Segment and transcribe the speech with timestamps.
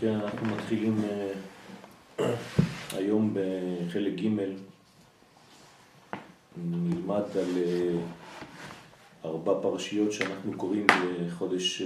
[0.00, 1.00] כן, אנחנו מתחילים
[2.18, 2.22] uh,
[2.92, 4.28] היום בחלק ג'
[6.56, 7.98] נלמד על uh,
[9.24, 11.82] ארבע פרשיות שאנחנו קוראים בחודש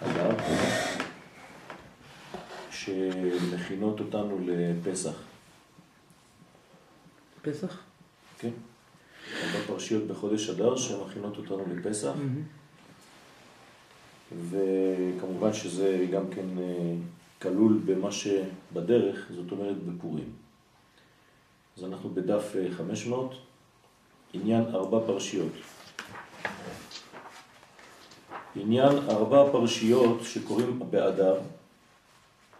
[0.00, 0.30] אדר,
[2.70, 5.22] שמכינות אותנו לפסח.
[7.42, 7.80] פסח?
[8.38, 8.50] כן.
[9.42, 12.12] ארבע פרשיות בחודש אדר שמכינות אותנו לפסח.
[12.14, 12.63] Mm-hmm.
[14.50, 16.94] וכמובן שזה גם כן אה,
[17.42, 20.28] כלול במה שבדרך, זאת אומרת בפורים.
[21.76, 23.36] אז אנחנו בדף 500, אה,
[24.32, 25.52] עניין ארבע פרשיות.
[28.56, 31.40] עניין ארבע פרשיות שקוראים באדר,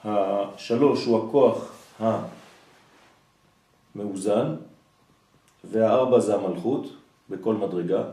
[0.05, 1.73] השלוש הוא הכוח
[3.95, 4.57] המאוזן
[5.65, 6.87] והארבע זה המלכות,
[7.30, 8.05] בכל מדרגה,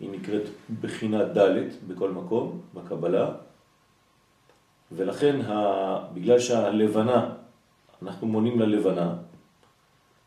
[0.00, 0.42] היא נקראת
[0.80, 3.34] בחינה ד' בכל מקום, בקבלה,
[4.92, 5.40] ולכן.
[6.14, 7.34] בגלל שהלבנה,
[8.02, 9.14] אנחנו מונים ללבנה,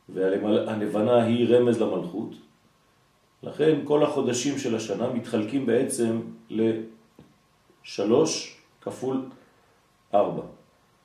[0.09, 2.35] והלבנה היא רמז למלכות,
[3.43, 6.21] לכן כל החודשים של השנה מתחלקים בעצם
[7.83, 9.21] לשלוש כפול
[10.13, 10.43] ארבע.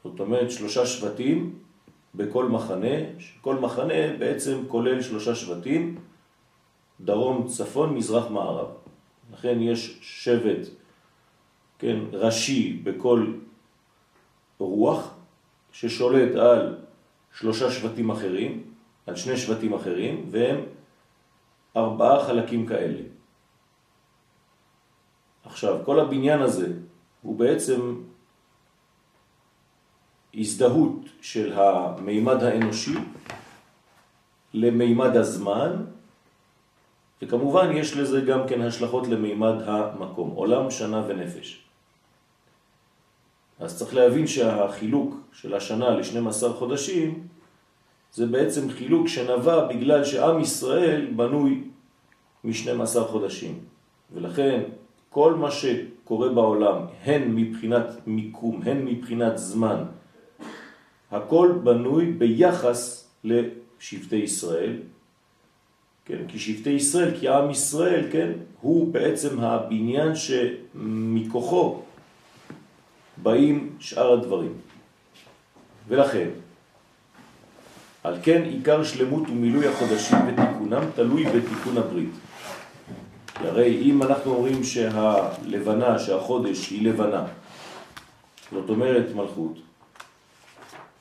[0.04, 1.58] זאת אומרת שלושה שבטים
[2.14, 2.96] בכל מחנה,
[3.40, 5.98] כל מחנה בעצם כולל שלושה שבטים,
[7.04, 8.68] דרום, צפון, מזרח, מערב.
[9.32, 10.68] לכן יש שבט,
[11.78, 13.32] כן, ראשי בכל
[14.58, 15.14] רוח,
[15.72, 16.78] ששולט על
[17.38, 18.62] שלושה שבטים אחרים,
[19.06, 20.60] על שני שבטים אחרים, והם
[21.76, 23.02] ארבעה חלקים כאלה.
[25.44, 26.72] עכשיו, כל הבניין הזה
[27.22, 28.00] הוא בעצם
[30.34, 32.94] הזדהות של המימד האנושי
[34.54, 35.84] למימד הזמן
[37.22, 41.64] וכמובן יש לזה גם כן השלכות למימד המקום, עולם, שנה ונפש.
[43.60, 47.26] אז צריך להבין שהחילוק של השנה ל-12 חודשים
[48.12, 51.64] זה בעצם חילוק שנבע בגלל שעם ישראל בנוי
[52.44, 53.58] מ-12 חודשים.
[54.12, 54.62] ולכן
[55.10, 59.84] כל מה שקורה בעולם, הן מבחינת מיקום, הן מבחינת זמן,
[61.10, 64.76] הכל בנוי ביחס לשבטי ישראל,
[66.04, 71.82] כן, כי שבטי ישראל, כי עם ישראל, כן, הוא בעצם הבניין שמכוחו
[73.22, 74.52] באים שאר הדברים.
[75.88, 76.28] ולכן,
[78.04, 82.10] על כן עיקר שלמות ומילוי החודשים ותיקונם תלוי בתיקון הברית.
[83.36, 87.24] הרי אם אנחנו אומרים שהלבנה, שהחודש היא לבנה,
[88.52, 89.58] זאת אומרת מלכות,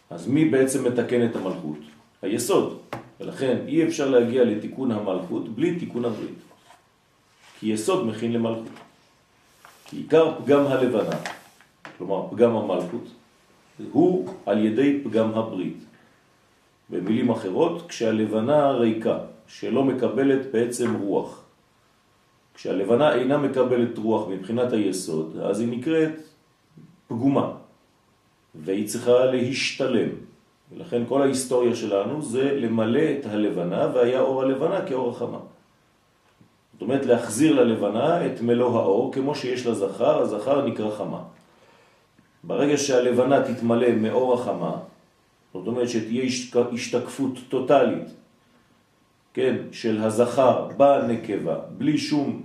[0.10, 1.78] אז מי בעצם מתקן את המלכות?
[2.22, 2.89] היסוד.
[3.20, 6.40] ולכן אי אפשר להגיע לתיקון המלכות בלי תיקון הברית.
[7.60, 8.80] כי יסוד מכין למלכות.
[9.86, 11.16] כי עיקר פגם הלבנה,
[11.98, 13.08] כלומר פגם המלכות,
[13.92, 15.78] הוא על ידי פגם הברית.
[16.90, 21.44] במילים אחרות, כשהלבנה ריקה, שלא מקבלת בעצם רוח.
[22.54, 26.12] כשהלבנה אינה מקבלת רוח מבחינת היסוד, אז היא נקראת
[27.08, 27.52] פגומה,
[28.56, 30.10] והיא צריכה להשתלם.
[30.72, 35.40] ולכן כל ההיסטוריה שלנו זה למלא את הלבנה, והיה אור הלבנה כאור החמה.
[36.74, 41.22] זאת אומרת להחזיר ללבנה את מלוא האור, כמו שיש לזכר, הזכר נקרא חמה.
[42.44, 44.78] ברגע שהלבנה תתמלא מאור החמה,
[45.54, 46.24] זאת אומרת שתהיה
[46.74, 48.08] השתקפות טוטלית,
[49.34, 52.42] כן, של הזכר בנקבה, בלי שום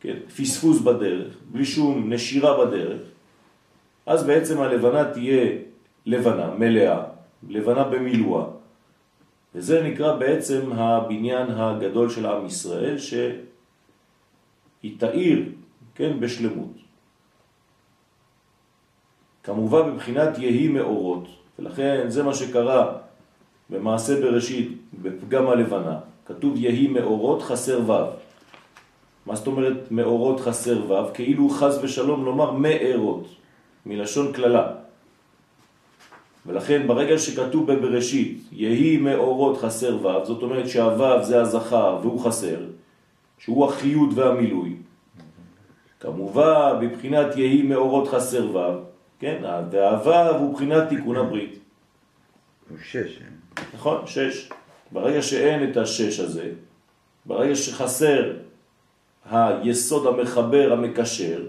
[0.00, 3.02] כן, פספוס בדרך, בלי שום נשירה בדרך,
[4.06, 5.46] אז בעצם הלבנה תהיה
[6.06, 7.02] לבנה, מלאה,
[7.48, 8.44] לבנה במילואה.
[9.54, 13.40] וזה נקרא בעצם הבניין הגדול של עם ישראל, שהיא
[14.98, 15.52] תאיר,
[15.94, 16.72] כן, בשלמות.
[19.42, 21.28] כמובן בבחינת יהי מאורות,
[21.58, 22.98] ולכן זה מה שקרה
[23.70, 24.68] במעשה בראשית
[25.02, 27.92] בפגם הלבנה, כתוב יהי מאורות חסר ו'.
[29.26, 31.14] מה זאת אומרת מאורות חסר ו'?
[31.14, 33.28] כאילו חז ושלום לומר מארות,
[33.86, 34.81] מלשון כללה.
[36.46, 42.58] ולכן ברגע שכתוב בבראשית יהי מאורות חסר ו', זאת אומרת שהו' זה הזכר והוא חסר,
[43.38, 44.76] שהוא החיות והמילוי.
[46.00, 48.82] כמובן בבחינת יהי מאורות חסר ו',
[49.18, 51.58] כן, והו' הוא בחינת תיקון הברית.
[52.70, 52.96] הוא שש.
[52.96, 53.62] אה?
[53.74, 54.48] נכון, שש.
[54.92, 56.50] ברגע שאין את השש הזה,
[57.26, 58.32] ברגע שחסר
[59.30, 61.42] היסוד המחבר המקשר,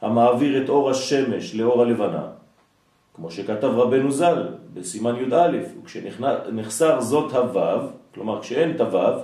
[0.00, 2.26] המעביר את אור השמש לאור הלבנה,
[3.14, 9.20] כמו שכתב רבנו ז"ל בסימן י"א, וכשנחסר זאת הוו, כלומר כשאין את הוו,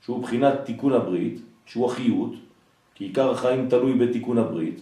[0.00, 2.32] שהוא בחינת תיקון הברית, שהוא החיות,
[2.94, 4.80] כי עיקר החיים תלוי בתיקון הברית,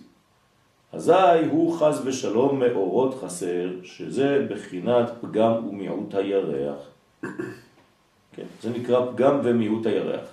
[0.93, 6.79] אזי הוא חז ושלום מאורות חסר, שזה בחינת פגם ומיעוט הירח.
[8.33, 10.27] כן, זה נקרא פגם ומיעוט הירח.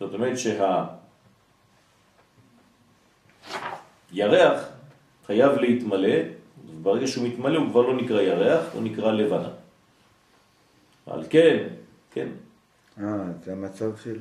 [0.00, 0.36] זאת אומרת
[4.12, 4.68] שהירח
[5.26, 6.39] חייב להתמלא
[6.80, 9.48] וברגע שהוא מתמלא הוא כבר לא נקרא ירח, הוא נקרא לבנה.
[11.06, 11.66] על כן,
[12.12, 12.28] כן.
[13.00, 13.04] אה,
[13.44, 14.16] זה המצב של...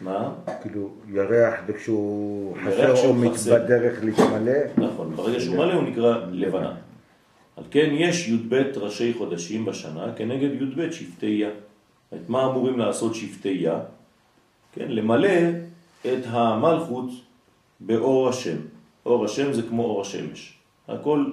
[0.00, 0.32] מה?
[0.62, 4.52] כאילו, ירח וכשהוא חסר או בדרך להתמלא.
[4.76, 6.74] נכון, ברגע שהוא מלא הוא נקרא לבנה.
[7.56, 11.50] על כן יש י"ב ראשי חודשים בשנה כנגד י"ב שבטי יה.
[12.14, 13.80] את מה אמורים לעשות שבטי יה?
[14.72, 15.38] כן, למלא
[16.02, 17.10] את המלכות
[17.80, 18.56] באור השם.
[19.06, 20.58] אור השם זה כמו אור השמש.
[20.88, 21.24] הכל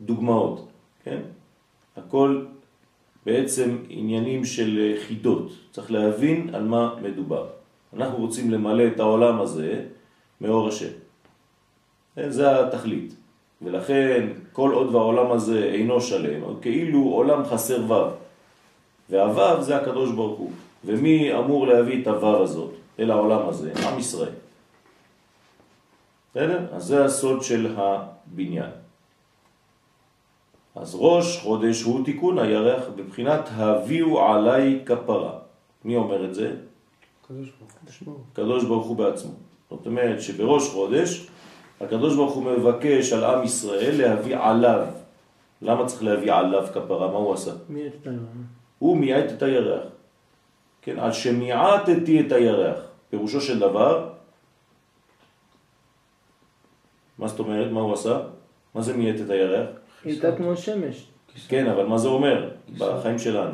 [0.00, 0.68] דוגמאות,
[1.04, 1.20] כן?
[1.96, 2.44] הכל
[3.26, 7.46] בעצם עניינים של חידות, צריך להבין על מה מדובר.
[7.96, 9.84] אנחנו רוצים למלא את העולם הזה
[10.40, 10.92] מאור השם.
[12.14, 12.30] כן?
[12.30, 13.14] זה התכלית.
[13.62, 18.10] ולכן כל עוד והעולם הזה אינו שלם, כאילו עולם חסר וו.
[19.10, 20.52] והוו זה הקדוש ברוך הוא.
[20.84, 23.72] ומי אמור להביא את הוו הזאת אל העולם הזה?
[23.88, 24.32] עם ישראל.
[26.30, 26.66] בסדר?
[26.72, 28.70] אז זה הסוד של הבניין.
[30.80, 35.38] אז ראש חודש הוא תיקון הירח בבחינת הביאו עליי כפרה.
[35.84, 36.54] מי אומר את זה?
[37.28, 37.72] קדוש ברוך
[38.04, 38.14] הוא.
[38.32, 39.32] קדוש ברוך הוא בעצמו.
[39.70, 41.26] זאת אומרת שבראש חודש
[41.80, 44.86] הקדוש ברוך הוא מבקש על עם ישראל להביא עליו.
[45.62, 47.08] למה צריך להביא עליו כפרה?
[47.08, 47.52] מה הוא עשה?
[47.68, 48.20] מי את הירח.
[48.78, 49.84] הוא מיעט את הירח.
[50.82, 52.78] כן, על שמיעטתי את הירח.
[53.10, 54.08] פירושו של דבר,
[57.18, 57.70] מה זאת אומרת?
[57.72, 58.20] מה הוא עשה?
[58.74, 59.68] מה זה מיעט את הירח?
[60.04, 61.08] הייתה כמו שמש.
[61.48, 63.52] כן, אבל מה זה אומר בחיים שלנו?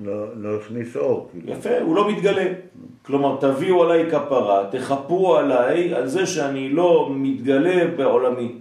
[0.00, 1.28] לא, לא הכניס אור.
[1.32, 1.52] כאילו.
[1.52, 2.52] יפה, הוא לא מתגלה.
[3.02, 8.54] כלומר, תביאו עליי כפרה, תחפו עליי על זה שאני לא מתגלה בעולמי.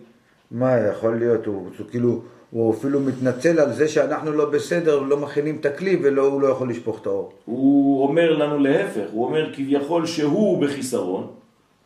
[0.52, 1.46] מה יכול להיות?
[1.46, 2.22] הוא, הוא כאילו,
[2.52, 6.70] הוא אפילו מתנצל על זה שאנחנו לא בסדר, לא מכינים את הכלי והוא לא יכול
[6.70, 7.32] לשפוך את האור.
[7.46, 11.28] הוא אומר לנו להפך, הוא אומר כביכול שהוא בחיסרון,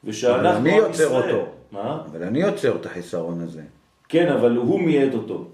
[0.03, 1.45] ושאנחנו אבל אני יוצר אותו.
[1.71, 2.01] מה?
[2.11, 3.61] אבל אני יוצר את החיסרון הזה.
[4.11, 5.45] כן, אבל הוא מייד אותו.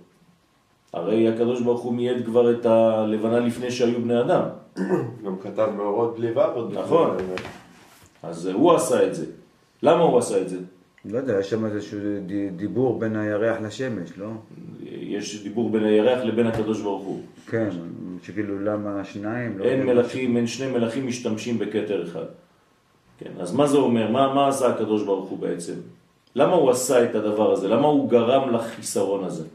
[0.93, 4.43] הרי הקדוש ברוך הוא מייד כבר את הלבנה לפני שהיו בני אדם.
[5.25, 7.17] גם כתב מאורות בלי ו' נכון.
[8.23, 9.25] אז הוא עשה את זה.
[9.83, 10.57] למה הוא עשה את זה?
[11.05, 11.99] לא יודע, יש שם איזשהו
[12.55, 14.29] דיבור בין הירח לשמש, לא?
[14.83, 17.21] יש דיבור בין הירח לבין הקדוש ברוך הוא.
[17.49, 17.69] כן,
[18.23, 19.57] שכאילו למה שניים?
[19.57, 22.25] לא אין מלאכים, אין שני מלאכים משתמשים בקטר אחד.
[23.19, 24.11] כן, אז מה זה אומר?
[24.11, 25.73] מה, מה עשה הקדוש ברוך הוא בעצם?
[26.35, 27.67] למה הוא עשה את הדבר הזה?
[27.67, 29.45] למה הוא גרם לחיסרון הזה?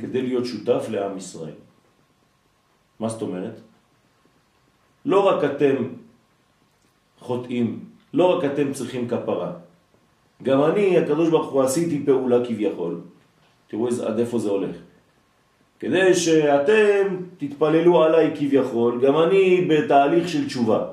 [0.00, 1.54] כדי להיות שותף לעם ישראל.
[3.00, 3.54] מה זאת אומרת?
[5.04, 5.74] לא רק אתם
[7.20, 7.84] חוטאים,
[8.14, 9.52] לא רק אתם צריכים כפרה.
[10.42, 13.00] גם אני, הקדוש ברוך הוא, עשיתי פעולה כביכול.
[13.66, 14.76] תראו עד איפה זה הולך.
[15.80, 20.86] כדי שאתם תתפללו עליי כביכול, גם אני בתהליך של תשובה.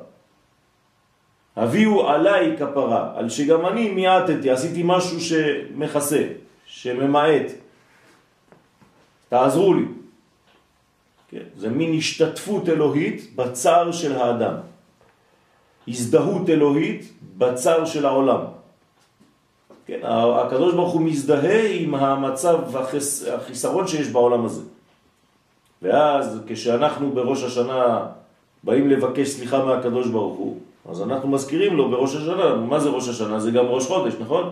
[1.56, 6.24] הביאו עליי כפרה, על שגם אני מיעטתי, עשיתי משהו שמכסה,
[6.66, 7.52] שממעט.
[9.30, 9.86] תעזרו לי.
[11.30, 11.44] כן?
[11.58, 14.56] זה מין השתתפות אלוהית בצער של האדם.
[15.88, 18.42] הזדהות אלוהית בצער של העולם.
[19.86, 24.62] כן, הקדוש ברוך הוא מזדהה עם המצב, החס, החיסרון שיש בעולם הזה.
[25.82, 28.06] ואז כשאנחנו בראש השנה
[28.64, 33.10] באים לבקש סליחה מהקדוש ברוך הוא, אז אנחנו מזכירים לו בראש השנה, מה זה ראש
[33.10, 33.40] השנה?
[33.40, 34.52] זה גם ראש חודש, נכון?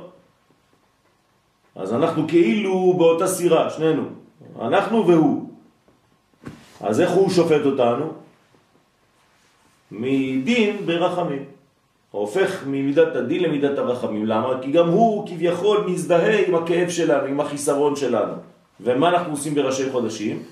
[1.76, 4.04] אז אנחנו כאילו באותה סירה, שנינו,
[4.62, 5.50] אנחנו והוא.
[6.82, 8.06] אז איך הוא שופט אותנו?
[9.92, 11.46] מדין ברחמים.
[12.12, 14.26] הופך ממידת הדין למידת הרחמים.
[14.26, 14.62] למה?
[14.62, 18.34] כי גם הוא כביכול מזדהה עם הכאב שלנו, עם החיסרון שלנו.
[18.80, 20.44] ומה אנחנו עושים בראשי חודשים?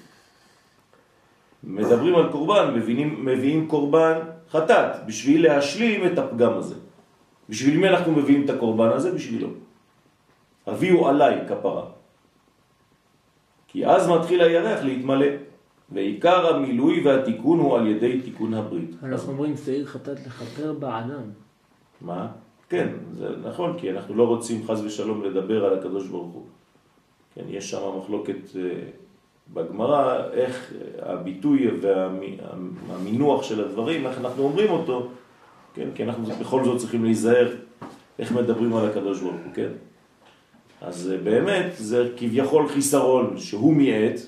[1.64, 4.20] מדברים על קורבן, מביאים, מביאים קורבן
[4.52, 6.76] חטאת, בשביל להשלים את הפגם הזה.
[7.50, 9.12] בשביל מי אנחנו מביאים את הקורבן הזה?
[9.12, 9.48] בשבילו.
[10.68, 11.86] הביאו עליי כפרה.
[13.68, 15.28] כי אז מתחיל הירח להתמלא,
[15.92, 18.92] ועיקר המילוי והתיקון הוא על ידי תיקון הברית.
[19.04, 21.24] אנחנו אומרים שעיר חטאת לכפר באדם.
[22.02, 22.28] מה?
[22.70, 22.88] כן,
[23.18, 26.46] זה נכון, כי אנחנו לא רוצים חז ושלום לדבר על הקדוש ברוך הוא.
[27.36, 28.62] כן, יש שם מחלוקת אה,
[29.54, 31.68] בגמרא, איך הביטוי
[32.88, 35.08] והמינוח של הדברים, איך אנחנו אומרים אותו,
[35.74, 37.52] כן, כי אנחנו בכל זאת צריכים להיזהר
[38.20, 39.70] איך מדברים על הקדוש ברוך הוא, כן?
[40.82, 44.20] אז אה, באמת זה כביכול חיסרון שהוא מיעט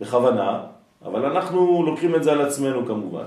[0.00, 0.60] בכוונה,
[1.04, 3.24] אבל אנחנו לוקחים את זה על עצמנו כמובן.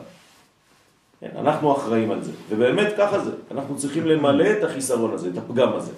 [1.19, 5.37] כן, אנחנו אחראים על זה, ובאמת ככה זה, אנחנו צריכים למלא את החיסרון הזה, את
[5.37, 5.91] הפגם הזה.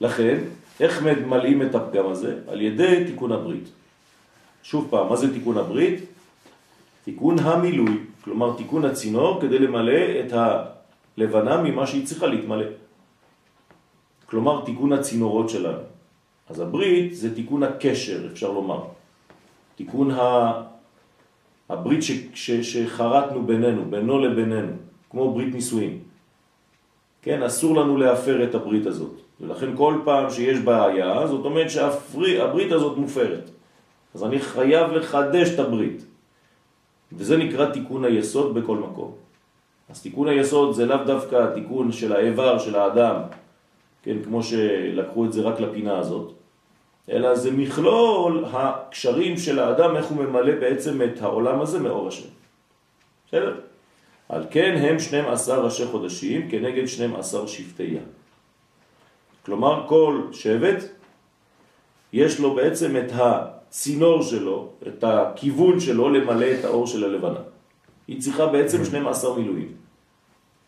[0.00, 0.38] לכן,
[0.80, 2.38] איך ממלאים את הפגם הזה?
[2.48, 3.68] על ידי תיקון הברית.
[4.62, 6.00] שוב פעם, מה זה תיקון הברית?
[7.04, 12.66] תיקון המילוי, כלומר תיקון הצינור כדי למלא את הלבנה ממה שהיא צריכה להתמלא.
[14.26, 15.82] כלומר תיקון הצינורות שלנו.
[16.48, 18.80] אז הברית זה תיקון הקשר, אפשר לומר.
[19.76, 20.52] תיקון ה...
[21.68, 22.12] הברית ש...
[22.34, 22.50] ש...
[22.50, 24.72] שחרטנו בינינו, בינו לבינינו,
[25.10, 25.98] כמו ברית נישואין.
[27.22, 29.23] כן, אסור לנו להפר את הברית הזאת.
[29.40, 33.50] ולכן כל פעם שיש בעיה, זאת אומרת שהברית הזאת מופרת.
[34.14, 36.04] אז אני חייב לחדש את הברית.
[37.12, 39.12] וזה נקרא תיקון היסוד בכל מקום.
[39.90, 43.16] אז תיקון היסוד זה לאו דווקא התיקון של האיבר של האדם,
[44.02, 46.32] כן, כמו שלקחו את זה רק לפינה הזאת,
[47.10, 52.28] אלא זה מכלול הקשרים של האדם, איך הוא ממלא בעצם את העולם הזה מאור השם.
[53.28, 53.60] בסדר?
[54.28, 58.23] על כן הם 12 ראשי חודשים כנגד 12 שבטי ים.
[59.44, 60.84] כלומר כל שבט
[62.12, 67.40] יש לו בעצם את הצינור שלו, את הכיוון שלו למלא את האור של הלבנה.
[68.08, 69.68] היא צריכה בעצם 12 מילואים,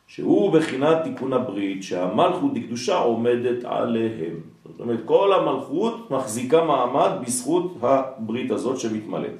[0.06, 4.40] שהוא בחינת תיקון הברית, שהמלכות דקדושה עומדת עליהם.
[4.64, 9.37] זאת אומרת, כל המלכות מחזיקה מעמד בזכות הברית הזאת שמתמלאת.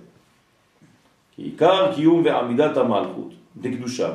[1.37, 4.13] כי עיקר קיום ועמידת המלכות דקדושה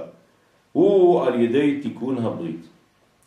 [0.72, 2.66] הוא על ידי תיקון הברית.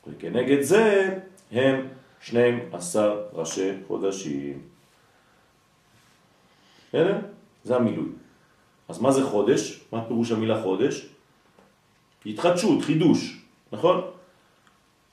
[0.06, 1.18] וכנגד זה
[1.54, 1.88] הם
[2.20, 4.58] 12 ראשי חודשים.
[6.88, 7.18] בסדר?
[7.64, 8.08] זה המילוי.
[8.88, 9.80] אז מה זה חודש?
[9.92, 11.06] מה פירוש המילה חודש?
[12.26, 13.40] התחדשות, חידוש,
[13.72, 14.00] נכון?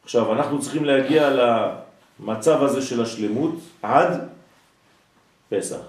[0.04, 4.30] עכשיו, אנחנו צריכים להגיע למצב הזה של השלמות עד
[5.50, 5.82] פסח.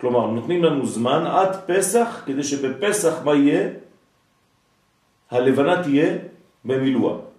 [0.00, 3.68] כלומר, נותנים לנו זמן עד פסח, כדי שבפסח מה יהיה?
[5.30, 6.18] הלבנה תהיה
[6.64, 7.29] במילואה.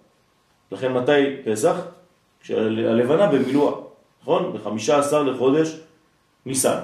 [0.72, 1.75] לכן מתי פסח?
[2.42, 3.74] כשהלבנה במילואה,
[4.22, 4.54] נכון?
[4.54, 5.80] ב-15 לחודש
[6.46, 6.80] ניסן.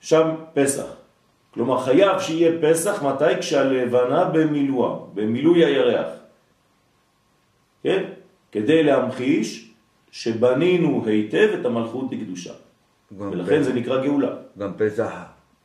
[0.00, 0.86] שם פסח.
[1.50, 3.38] כלומר חייב שיהיה פסח מתי?
[3.40, 6.08] כשהלבנה במילואה, במילוי הירח.
[7.82, 8.04] כן?
[8.52, 9.70] כדי להמחיש
[10.10, 12.52] שבנינו היטב את המלכות בקדושה.
[13.18, 14.36] ולכן פסח, זה נקרא גאולה.
[14.58, 15.12] גם פסח,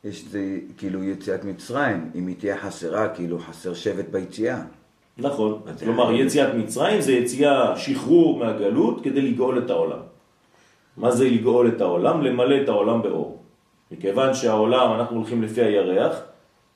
[0.04, 4.62] יש זה כאילו יציאת מצרים, אם היא תהיה חסרה, כאילו חסר שבט ביציאה.
[5.22, 10.00] נכון, כלומר יציאת מצרים זה יציאה, שחרור מהגלות כדי לגאול את העולם.
[10.98, 12.22] מה זה לגאול את העולם?
[12.22, 13.38] למלא את העולם באור.
[13.92, 16.22] מכיוון שהעולם, אנחנו הולכים לפי הירח,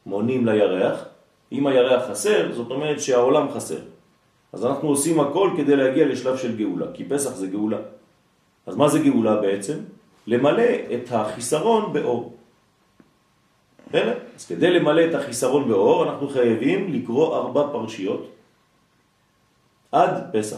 [0.06, 1.06] מונים לירח,
[1.52, 3.80] אם הירח חסר, זאת אומרת שהעולם חסר.
[4.54, 7.78] אז אנחנו עושים הכל כדי להגיע לשלב של גאולה, כי פסח זה גאולה.
[8.66, 9.78] אז מה זה גאולה בעצם?
[10.28, 12.34] למלא את החיסרון באור.
[13.90, 14.14] בסדר?
[14.36, 18.33] אז כדי למלא את החיסרון באור, אנחנו חייבים לקרוא ארבע פרשיות
[19.94, 20.58] עד פסח.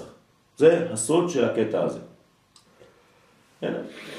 [0.57, 1.99] זה הסוד של הקטע הזה.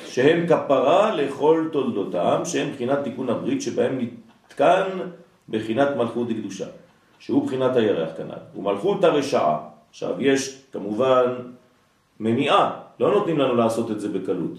[0.06, 4.86] שהם כפרה לכל תולדותם, שהם בחינת תיקון הברית, שבהם נתקן
[5.48, 6.66] בחינת מלכות דקדושה,
[7.18, 8.58] שהוא בחינת הירח כנ"ל.
[8.58, 9.58] ומלכות הרשעה,
[9.90, 11.24] עכשיו יש כמובן
[12.20, 14.58] מניעה, לא נותנים לנו לעשות את זה בקלות.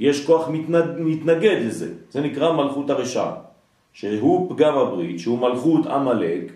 [0.00, 3.34] יש כוח מתנד, מתנגד לזה, זה נקרא מלכות הרשעה,
[3.92, 6.52] שהוא פגם הברית, שהוא מלכות עמלק,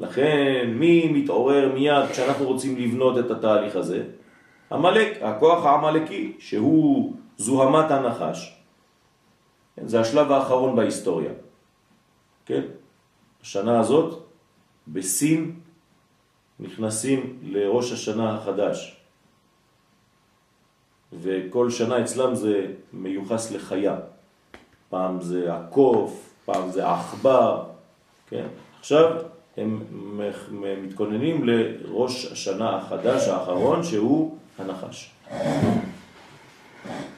[0.00, 4.04] לכן מי מתעורר מיד כשאנחנו רוצים לבנות את התהליך הזה?
[4.72, 8.56] עמלק, הכוח העמלקי, שהוא זוהמת הנחש.
[9.76, 11.32] כן, זה השלב האחרון בהיסטוריה.
[12.46, 12.62] כן?
[13.42, 14.22] השנה הזאת,
[14.88, 15.60] בסין,
[16.60, 18.96] נכנסים לראש השנה החדש.
[21.12, 23.96] וכל שנה אצלם זה מיוחס לחיה.
[24.88, 27.64] פעם זה הקוף, פעם זה העכבר,
[28.28, 28.46] כן?
[28.78, 29.22] עכשיו
[29.60, 29.82] הם
[30.82, 35.10] מתכוננים לראש השנה החדש האחרון שהוא הנחש.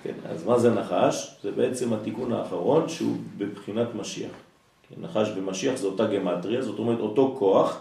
[0.03, 1.37] כן, אז מה זה נחש?
[1.43, 4.31] זה בעצם התיקון האחרון שהוא בבחינת משיח.
[4.89, 7.79] כן, נחש ומשיח זה אותה גמטריה, זאת אומרת אותו כוח,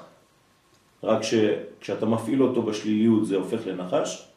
[1.03, 4.27] רק שכשאתה מפעיל אותו בשליליות זה הופך לנחש,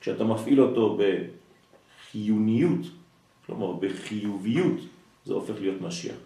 [0.00, 2.86] כשאתה מפעיל אותו בחיוניות,
[3.46, 4.80] כלומר בחיוביות,
[5.24, 6.16] זה הופך להיות משיח.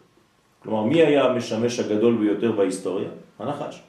[0.62, 3.08] כלומר, מי היה המשמש הגדול ביותר בהיסטוריה?
[3.38, 3.80] הנחש.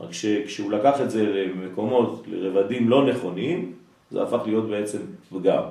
[0.00, 3.72] רק שכשהוא לקח את זה למקומות, לרבדים לא נכונים,
[4.10, 4.98] זה הפך להיות בעצם
[5.30, 5.62] פגם.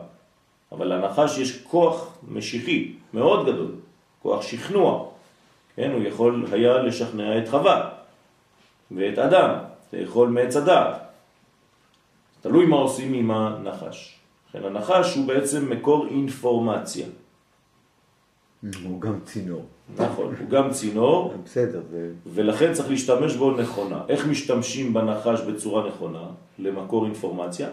[0.72, 3.72] אבל לנחש יש כוח משיחי מאוד גדול,
[4.22, 5.06] כוח שכנוע.
[5.76, 7.90] כן, הוא יכול היה לשכנע את חווה
[8.92, 9.56] ואת אדם,
[9.94, 11.02] לאכול מעץ הדעת.
[12.42, 14.16] תלוי מה עושים עם הנחש.
[14.50, 17.08] לכן הנחש הוא בעצם מקור אינפורמציה.
[18.84, 19.66] הוא גם צינור.
[19.98, 21.82] נכון, הוא גם צינור, בסדר.
[22.26, 24.02] ולכן צריך להשתמש בו נכונה.
[24.10, 26.28] איך משתמשים בנחש בצורה נכונה
[26.60, 27.70] למקור אינפורמציה?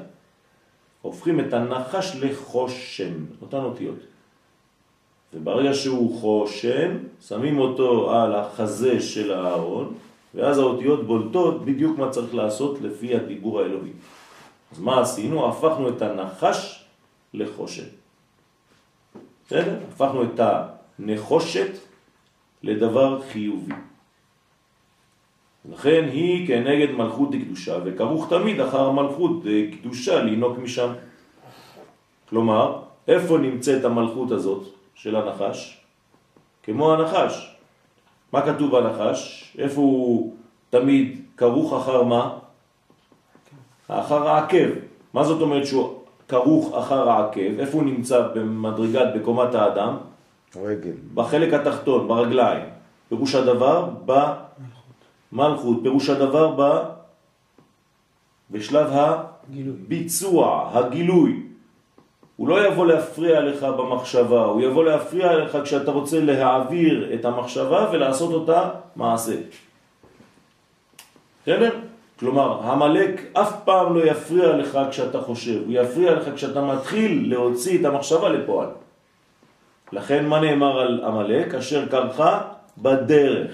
[1.03, 3.99] הופכים את הנחש לחושן, אותן אותיות.
[5.35, 9.95] וברגע שהוא חושן, שמים אותו על החזה של הארון,
[10.35, 13.91] ואז האותיות בולטות בדיוק מה צריך לעשות לפי הדיבור האלוהי.
[14.73, 15.49] אז מה עשינו?
[15.49, 16.85] הפכנו את הנחש
[17.35, 17.87] לחושן.
[19.47, 19.77] בסדר?
[19.93, 20.41] הפכנו את
[20.99, 21.71] הנחושת
[22.63, 23.75] לדבר חיובי.
[25.71, 30.93] לכן היא כנגד מלכות דקדושה, וכרוך תמיד אחר מלכות דקדושה לינוק משם.
[32.29, 35.81] כלומר, איפה נמצאת המלכות הזאת של הנחש?
[36.63, 37.57] כמו הנחש.
[38.33, 39.53] מה כתוב בנחש?
[39.59, 40.35] איפה הוא
[40.71, 42.39] תמיד כרוך אחר מה?
[43.89, 44.69] אחר העקב.
[45.15, 47.59] מה זאת אומרת שהוא כרוך אחר העקב?
[47.59, 49.97] איפה הוא נמצא במדרגת, בקומת האדם?
[50.57, 50.93] רגל.
[51.15, 52.65] בחלק התחתון, ברגליים.
[53.09, 53.89] פירוש הדבר
[55.33, 56.83] במלכות, פירוש הדבר ב...
[58.51, 61.43] בשלב הביצוע, הגילוי.
[62.37, 67.89] הוא לא יבוא להפריע לך במחשבה, הוא יבוא להפריע לך כשאתה רוצה להעביר את המחשבה
[67.93, 69.37] ולעשות אותה מעשה.
[71.43, 71.71] בסדר?
[72.19, 77.81] כלומר, המלאק אף פעם לא יפריע לך כשאתה חושב, הוא יפריע לך כשאתה מתחיל להוציא
[77.81, 78.69] את המחשבה לפועל.
[79.93, 81.55] לכן מה נאמר על המלאק?
[81.55, 82.41] אשר קרחה
[82.79, 83.51] בדרך,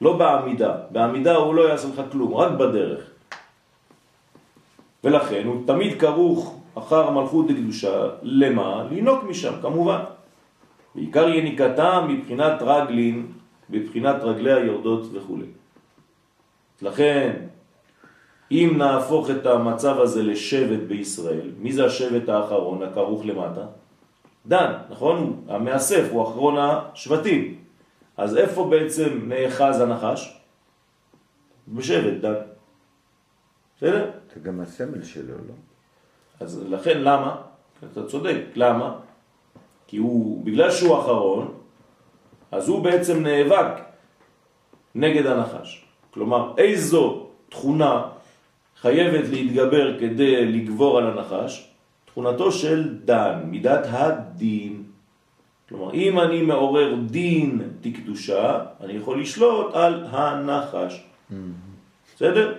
[0.00, 0.74] לא בעמידה.
[0.90, 3.10] בעמידה הוא לא יעשה לך כלום, רק בדרך.
[5.04, 8.84] ולכן הוא תמיד כרוך אחר מלכות דקדושה, למה?
[8.90, 10.00] לינוק משם, כמובן.
[10.94, 13.26] בעיקר יניקתה מבחינת רגלין,
[13.70, 15.38] מבחינת רגלי היורדות וכו'.
[16.82, 17.32] לכן,
[18.50, 23.66] אם נהפוך את המצב הזה לשבט בישראל, מי זה השבט האחרון הכרוך למטה?
[24.46, 25.44] דן, נכון?
[25.48, 27.58] המאסף, הוא אחרון השבטים.
[28.16, 30.40] אז איפה בעצם נאחז הנחש?
[31.68, 32.34] בשבט דן.
[33.76, 34.10] בסדר?
[34.34, 35.54] זה גם הסמל שלו, לא?
[36.40, 37.36] אז לכן למה?
[37.92, 38.98] אתה צודק, למה?
[39.86, 41.54] כי הוא, בגלל שהוא אחרון,
[42.50, 43.82] אז הוא בעצם נאבק
[44.94, 45.84] נגד הנחש.
[46.10, 48.02] כלומר, איזו תכונה
[48.80, 51.71] חייבת להתגבר כדי לגבור על הנחש?
[52.12, 54.82] תכונתו של דן, מידת הדין.
[55.68, 61.04] כלומר, אם אני מעורר דין תקדושה, אני יכול לשלוט על הנחש.
[62.16, 62.54] בסדר?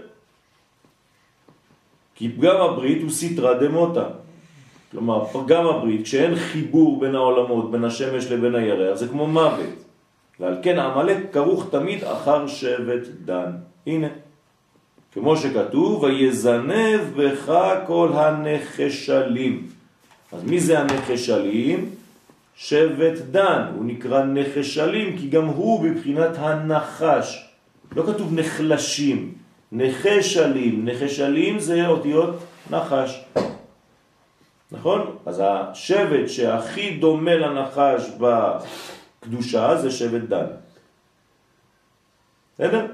[2.15, 4.05] כי פגם הברית הוא סתרא דמותא.
[4.91, 9.83] כלומר, פגם הברית, כשאין חיבור בין העולמות, בין השמש לבין הירח, זה כמו מוות.
[10.39, 13.51] ועל כן העמלק כרוך תמיד אחר שבט דן.
[13.87, 14.07] הנה,
[15.13, 17.54] כמו שכתוב, ויזנב בך
[17.88, 19.67] כל הנחשלים.
[20.32, 21.89] אז מי זה הנחשלים?
[22.56, 27.49] שבט דן, הוא נקרא נחשלים כי גם הוא בבחינת הנחש.
[27.95, 29.34] לא כתוב נחלשים,
[29.71, 32.36] נחשלים, נחשלים זה אותיות
[32.69, 33.23] נחש.
[34.71, 35.17] נכון?
[35.26, 40.45] אז השבט שהכי דומה לנחש בקדושה זה שבט דן.
[42.56, 42.86] בסדר?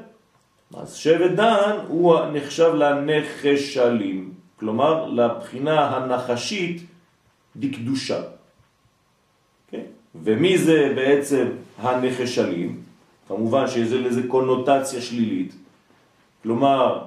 [0.77, 6.81] אז שבט דן הוא נחשב לנחשלים, כלומר לבחינה הנחשית
[7.55, 8.21] דקדושה.
[9.71, 9.83] כן?
[10.23, 12.81] ומי זה בעצם הנחשלים?
[13.27, 15.53] כמובן שזה לזה קונוטציה שלילית.
[16.43, 17.01] כלומר,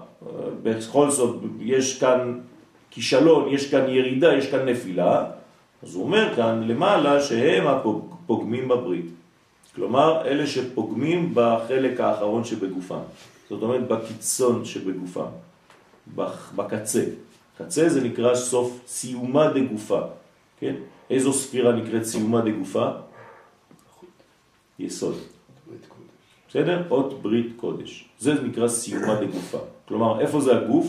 [0.62, 2.38] בכל זאת יש כאן
[2.90, 5.24] כישלון, יש כאן ירידה, יש כאן נפילה,
[5.82, 9.06] אז הוא אומר כאן למעלה שהם הפוגמים בברית.
[9.74, 13.02] כלומר, אלה שפוגמים בחלק האחרון שבגופם.
[13.52, 15.30] זאת אומרת, בקיצון שבגופם,
[16.56, 17.04] בקצה.
[17.58, 20.00] קצה זה נקרא סוף סיומה דגופה,
[20.58, 20.74] כן?
[21.10, 22.88] איזו ספירה נקראת סיומה דגופה?
[24.78, 25.16] יסוד.
[26.48, 26.82] בסדר?
[26.90, 28.08] אות ברית קודש.
[28.18, 29.58] זה נקרא סיומה דגופה.
[29.88, 30.86] כלומר, איפה זה הגוף?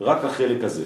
[0.00, 0.84] רק החלק הזה.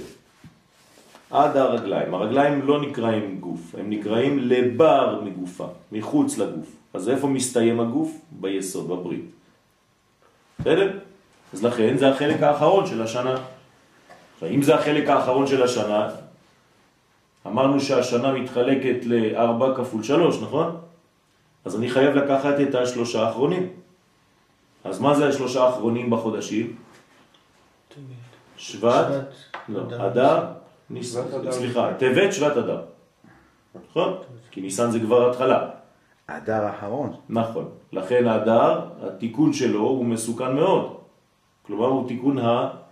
[1.30, 2.14] עד הרגליים.
[2.14, 6.66] הרגליים לא נקראים גוף, הם נקראים לבר מגופה, מחוץ לגוף.
[6.94, 8.10] אז איפה מסתיים הגוף?
[8.30, 9.43] ביסוד, בברית.
[10.58, 10.98] בסדר?
[11.52, 13.34] אז לכן זה החלק האחרון של השנה.
[14.34, 16.08] עכשיו, אם זה החלק האחרון של השנה,
[17.46, 20.80] אמרנו שהשנה מתחלקת לארבע כפול שלוש, נכון?
[21.64, 23.68] אז אני חייב לקחת את השלושה האחרונים.
[24.84, 26.76] אז מה זה השלושה האחרונים בחודשים?
[28.56, 29.06] שבט,
[29.68, 30.44] לא, אדר.
[31.50, 32.82] סליחה, טבת, שבט אדר.
[33.90, 34.18] נכון?
[34.50, 35.68] כי ניסן זה כבר התחלה.
[36.28, 37.12] הדר האחרון.
[37.28, 37.68] נכון.
[37.92, 40.96] לכן האדר, התיקון שלו הוא מסוכן מאוד.
[41.66, 42.38] כלומר, הוא תיקון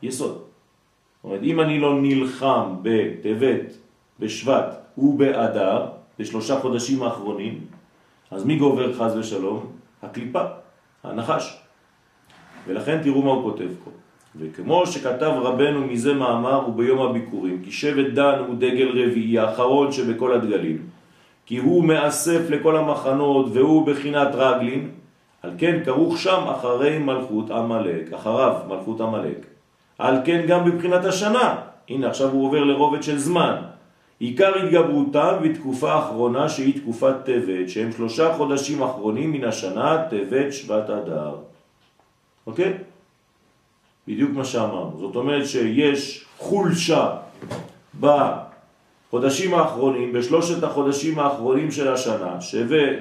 [0.02, 0.32] היסוד.
[0.32, 3.72] זאת אומרת, אם אני לא נלחם בטבת,
[4.20, 4.66] בשבט
[4.98, 5.86] ובאדר,
[6.18, 7.60] בשלושה חודשים האחרונים,
[8.30, 9.66] אז מי גובר חז ושלום?
[10.02, 10.42] הקליפה,
[11.04, 11.58] הנחש.
[12.66, 13.90] ולכן תראו מה הוא כותב פה.
[14.36, 20.32] וכמו שכתב רבנו מזה מאמר וביום הביקורים, כי שבט דן הוא דגל רביעי, האחרון שבכל
[20.32, 20.86] הדגלים,
[21.46, 24.90] כי הוא מאסף לכל המחנות והוא בחינת רגלין,
[25.42, 29.46] על כן כרוך שם אחרי מלכות עמלק, אחריו מלכות עמלק.
[29.98, 31.56] על כן גם בבחינת השנה,
[31.88, 33.56] הנה עכשיו הוא עובר לרובד של זמן,
[34.18, 40.90] עיקר התגברותם בתקופה האחרונה שהיא תקופת טבת, שהם שלושה חודשים אחרונים מן השנה, טבת שבט
[40.90, 41.36] אדר.
[42.46, 42.72] אוקיי?
[44.08, 44.96] בדיוק מה שאמרנו.
[44.98, 47.16] זאת אומרת שיש חולשה
[49.12, 52.36] בחודשים האחרונים, בשלושת החודשים האחרונים של השנה,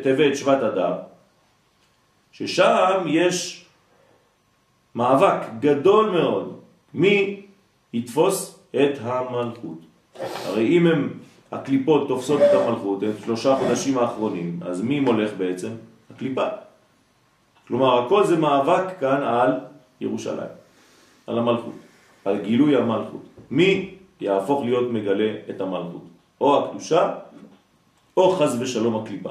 [0.04, 0.94] טבת שבט אדר,
[2.32, 3.66] ששם יש
[4.96, 6.60] מאבק גדול מאוד
[6.94, 7.42] מי
[7.94, 9.78] יתפוס את המלכות.
[10.46, 11.14] הרי אם הם,
[11.52, 15.72] הקליפות תופסות את המלכות, את שלושה חודשים האחרונים, אז מי מולך בעצם?
[16.16, 16.48] הקליפה.
[17.68, 19.52] כלומר, הכל זה מאבק כאן על
[20.02, 20.52] ירושלים,
[21.28, 21.76] על המלכות,
[22.26, 23.24] על גילוי המלכות.
[23.52, 26.04] מי יהפוך להיות מגלה את המלכות?
[26.42, 27.14] או הקדושה,
[28.18, 29.30] או חז ושלום הקליפה.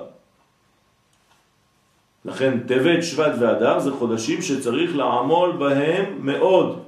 [2.25, 6.83] לכן טבת, שבט ואדר זה חודשים שצריך לעמול בהם מאוד.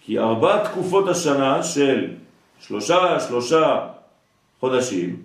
[0.00, 2.10] כי ארבע תקופות השנה של
[2.60, 3.88] שלושה שלושה
[4.60, 5.22] חודשים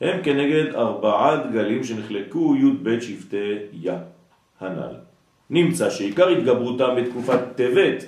[0.00, 3.92] הם כנגד ארבעה דגלים שנחלקו י' ב' שבטי יא
[4.60, 4.94] הנ"ל.
[5.50, 8.04] נמצא שעיקר התגברותם בתקופת טבת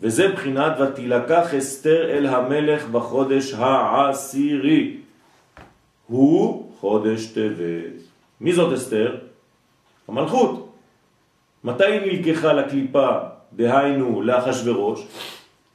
[0.00, 4.96] וזה בחינת ותילקח אסתר אל המלך בחודש העשירי
[6.06, 8.02] הוא חודש טבת.
[8.40, 9.16] מי זאת אסתר?
[10.08, 10.68] המלכות.
[11.64, 13.08] מתי היא נלקחה לקליפה,
[13.52, 15.06] דהיינו לאחשוורוש?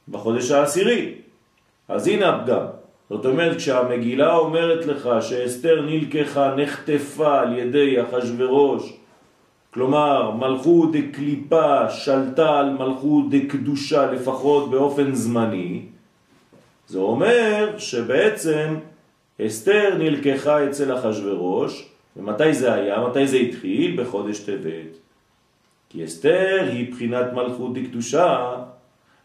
[0.08, 1.14] בחודש העשירי.
[1.88, 2.66] אז הנה הפגם.
[3.10, 8.92] זאת אומרת, כשהמגילה אומרת לך שאסתר נלקחה, נחטפה על ידי אחשוורוש,
[9.74, 15.82] כלומר מלכות דקליפה שלטה על מלכות דקדושה לפחות באופן זמני,
[16.86, 18.74] זה אומר שבעצם
[19.46, 23.00] אסתר נלקחה אצל אחשוורוש, ומתי זה היה?
[23.08, 24.02] מתי זה התחיל?
[24.02, 24.96] בחודש טבת.
[25.88, 28.54] כי אסתר היא בחינת מלכות דקדושה,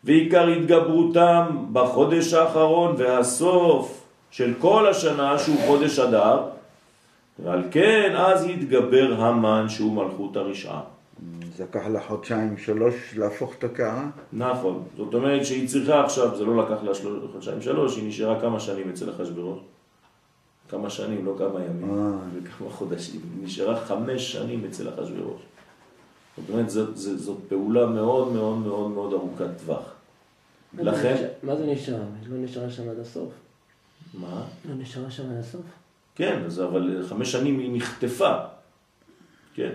[0.04, 6.44] ועיקר התגברותם בחודש האחרון והסוף של כל השנה שהוא חודש אדר,
[7.44, 10.82] ועל כן אז יתגבר המן שהוא מלכות הרשעה.
[11.56, 14.10] זה לקח לה חודשיים, שלוש, להפוך את הקערה?
[14.34, 16.92] נכון, זאת אומרת שהיא צריכה עכשיו, זה לא לקח לה
[17.32, 19.60] חודשיים שלוש, היא נשארה כמה שנים אצל אחשוורוש.
[20.70, 22.14] כמה שנים, לא כמה ימים, אה.
[22.34, 23.22] וכמה חודשים.
[23.36, 25.42] היא נשארה חמש שנים אצל אחשוורוש.
[26.38, 29.94] זאת אומרת, זאת, זאת, זאת פעולה מאוד מאוד מאוד מאוד ארוכת טווח.
[30.78, 31.96] לכן, מה זה נשאר?
[31.96, 33.30] היא לא נשארה שם עד הסוף.
[34.14, 34.44] מה?
[34.70, 35.62] לא נשארה שם עד הסוף?
[36.20, 38.36] כן, אז אבל חמש שנים היא נחטפה.
[39.56, 39.70] כן,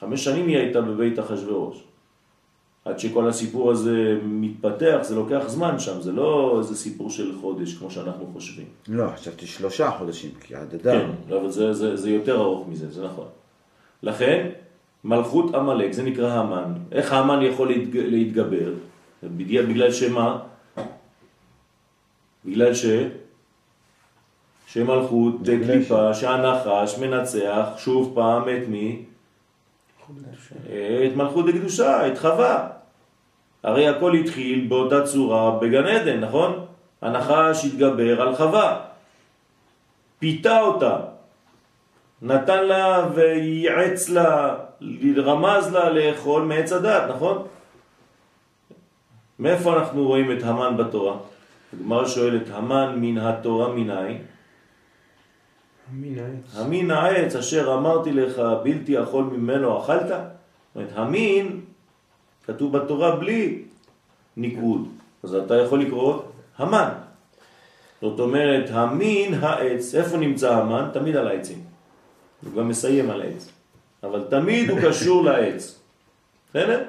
[0.00, 1.82] חמש שנים היא הייתה בבית אחשוורוש.
[2.84, 7.74] עד שכל הסיפור הזה מתפתח, זה לוקח זמן שם, זה לא איזה סיפור של חודש
[7.74, 8.66] כמו שאנחנו חושבים.
[8.88, 11.00] לא, חשבתי שלושה חודשים, כי עד אדר.
[11.28, 13.28] כן, אבל זה, זה, זה יותר ארוך מזה, זה נכון.
[14.02, 14.48] לכן,
[15.04, 16.72] מלכות עמלק, זה נקרא המן.
[16.92, 17.96] איך המן יכול להתג...
[17.96, 18.72] להתגבר?
[19.22, 20.38] בגלל שמה?
[22.44, 22.86] בגלל ש...
[24.72, 29.02] שמלכות דקליפה, שהנחש מנצח שוב פעם את מי?
[31.06, 32.68] את מלכות דקדושה, את חווה.
[33.62, 36.64] הרי הכל התחיל באותה צורה בגן עדן, נכון?
[37.02, 38.80] הנחש התגבר על חווה.
[40.18, 40.96] פיתה אותה,
[42.22, 44.54] נתן לה וייעץ לה,
[45.16, 47.46] רמז לה לאכול מעץ הדת, נכון?
[49.38, 51.16] מאיפה אנחנו רואים את המן בתורה?
[51.72, 53.68] הגמרא שואלת, המן מן התורה
[55.92, 56.14] מנין?
[56.14, 56.40] מנין?
[56.54, 60.08] המין העץ אשר אמרתי לך בלתי אכול ממנו אכלת?
[60.08, 60.16] זאת
[60.74, 61.60] אומרת, המין
[62.46, 63.62] כתוב בתורה בלי
[64.36, 64.88] ניקוד,
[65.22, 66.22] אז אתה יכול לקרוא
[66.58, 66.88] המן.
[68.00, 70.88] זאת אומרת, המין העץ, איפה נמצא המן?
[70.92, 71.62] תמיד על העצים.
[72.44, 73.48] הוא גם מסיים על העץ.
[74.02, 75.78] אבל תמיד הוא קשור לעץ.
[76.50, 76.84] בסדר?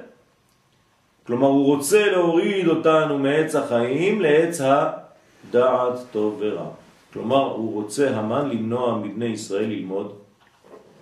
[1.28, 6.70] כלומר, הוא רוצה להוריד אותנו מעץ החיים לעץ הדעת טוב ורע.
[7.14, 10.16] כלומר, הוא רוצה המן למנוע מבני ישראל ללמוד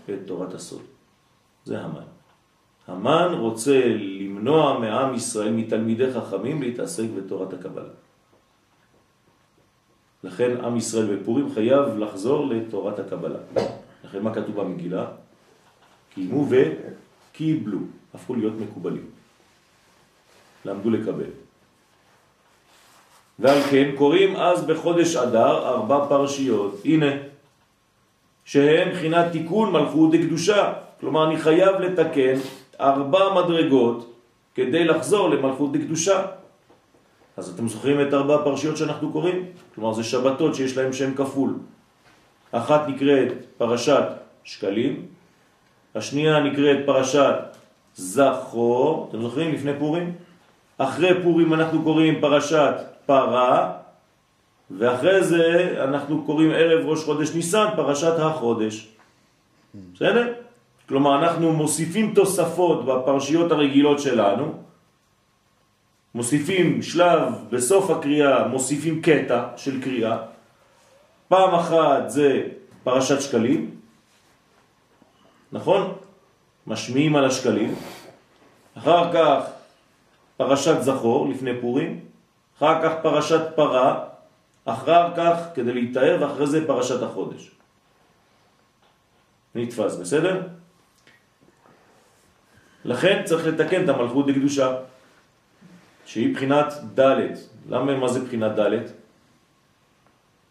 [0.09, 0.81] את תורת הסוד.
[1.65, 2.07] זה המן.
[2.87, 7.89] המן רוצה למנוע מעם ישראל, מתלמידי חכמים, להתעסק בתורת הקבלה.
[10.23, 13.39] לכן עם ישראל בפורים חייב לחזור לתורת הקבלה.
[14.03, 15.07] לכן מה כתוב במגילה?
[16.13, 17.79] קיימו וקיבלו,
[18.13, 19.05] הפכו להיות מקובלים.
[20.65, 21.46] למדו לקבל.
[23.39, 26.81] ועל כן קוראים אז בחודש אדר ארבע פרשיות.
[26.85, 27.11] הנה,
[28.45, 30.73] שהם בחינת תיקון מלכות דקדושה.
[30.99, 32.33] כלומר, אני חייב לתקן
[32.79, 34.13] ארבע מדרגות
[34.55, 36.25] כדי לחזור למלכות דקדושה.
[37.37, 39.45] אז אתם זוכרים את ארבע הפרשיות שאנחנו קוראים?
[39.75, 41.53] כלומר, זה שבתות שיש להם שם כפול.
[42.51, 44.03] אחת נקראת פרשת
[44.43, 45.05] שקלים,
[45.95, 47.35] השנייה נקראת פרשת
[47.95, 50.13] זכור, אתם זוכרים לפני פורים?
[50.77, 53.73] אחרי פורים אנחנו קוראים פרשת פרה,
[54.71, 58.87] ואחרי זה אנחנו קוראים ערב ראש חודש ניסן פרשת החודש.
[59.93, 60.33] בסדר?
[60.87, 64.53] כלומר אנחנו מוסיפים תוספות בפרשיות הרגילות שלנו,
[66.15, 70.17] מוסיפים שלב בסוף הקריאה, מוסיפים קטע של קריאה.
[71.27, 72.43] פעם אחת זה
[72.83, 73.71] פרשת שקלים,
[75.51, 75.93] נכון?
[76.67, 77.75] משמיעים על השקלים.
[78.77, 79.49] אחר כך
[80.37, 81.99] פרשת זכור לפני פורים,
[82.57, 84.03] אחר כך פרשת פרה,
[84.65, 87.51] אחר כך כדי להתאר ואחרי זה פרשת החודש.
[89.55, 90.41] נתפס, בסדר?
[92.85, 94.75] לכן צריך לתקן את המלכות לקדושה,
[96.05, 97.19] שהיא בחינת ד'.
[97.69, 98.79] למה, מה זה בחינת ד'?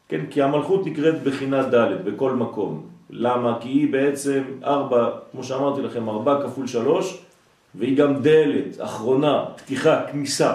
[0.08, 2.88] כן, כי המלכות נקראת בחינת ד' בכל מקום.
[3.10, 3.58] למה?
[3.60, 7.22] כי היא בעצם ארבע, כמו שאמרתי לכם, ארבע כפול שלוש,
[7.74, 10.54] והיא גם דלת, אחרונה, פתיחה, כניסה.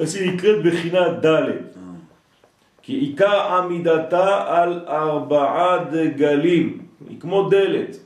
[0.00, 1.50] אז היא נקראת בחינת ד'.
[2.82, 6.78] כי עיקר עמידתה על ארבעה דגלים,
[7.08, 7.96] היא כמו דלת.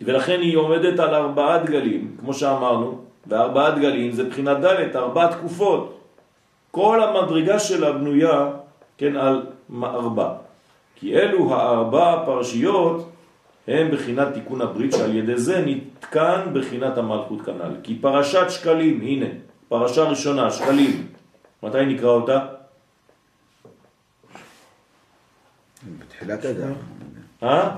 [0.00, 5.98] ולכן היא עומדת על ארבעה דגלים, כמו שאמרנו, וארבעה דגלים זה בחינת ד', ארבע תקופות.
[6.70, 8.50] כל המדרגה שלה בנויה,
[8.98, 9.46] כן, על
[9.82, 10.32] ארבע.
[10.96, 13.08] כי אלו הארבע פרשיות
[13.68, 17.74] הם בחינת תיקון הברית שעל ידי זה נתקן בחינת המלכות כנ"ל.
[17.82, 19.26] כי פרשת שקלים, הנה,
[19.72, 21.06] פרשה ראשונה, שקלים,
[21.62, 22.46] מתי נקרא אותה?
[25.98, 26.74] בתחילת הדף.
[27.42, 27.76] אה?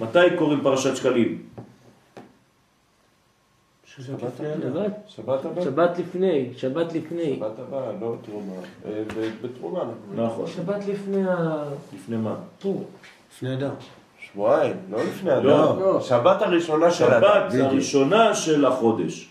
[0.00, 1.42] מתי קוראים פרשת שקלים?
[3.86, 7.36] שבת לפני, שבת לפני.
[7.36, 8.52] שבת הבאה, לא תרומה.
[8.86, 9.84] אה, ב- בתרומה.
[10.14, 10.46] נכון.
[10.46, 11.70] שבת לפני הפור.
[11.94, 12.34] לפני מה?
[13.32, 13.74] לפני אדם.
[14.20, 15.70] שבועיים, לא לפני לא.
[15.72, 15.80] אדם.
[15.80, 16.00] לא.
[16.00, 17.50] שבת הראשונה של אדם.
[17.50, 17.60] שבת.
[17.60, 19.28] הראשונה של החודש,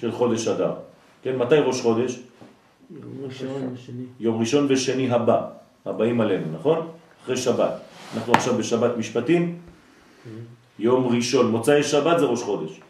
[0.00, 0.72] של חודש אדר.
[1.22, 2.20] כן, מתי ראש חודש?
[2.90, 4.02] יום ראשון, השני.
[4.20, 5.46] יום ראשון ושני הבא,
[5.86, 6.88] הבאים עלינו, נכון?
[7.24, 7.72] אחרי שבת.
[8.16, 9.58] אנחנו עכשיו בשבת משפטים,
[10.78, 12.80] יום ראשון, מוצאי שבת זה ראש חודש.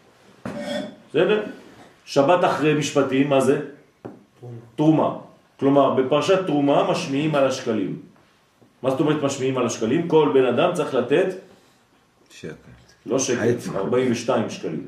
[1.09, 1.43] בסדר?
[2.05, 3.61] שבת אחרי משפטים, מה זה?
[4.75, 5.15] תרומה.
[5.59, 7.99] כלומר, בפרשת תרומה משמיעים על השקלים.
[8.83, 10.07] מה זאת אומרת משמיעים על השקלים?
[10.07, 11.27] כל בן אדם צריך לתת,
[12.29, 12.53] שקל.
[13.05, 13.67] לא שקל, העץ.
[13.75, 14.87] 42 שקלים.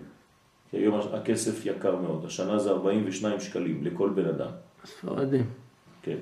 [0.72, 4.50] כי היום הכסף יקר מאוד, השנה זה 42 שקלים לכל בן אדם.
[4.86, 5.46] ספרדים.
[6.02, 6.18] כן.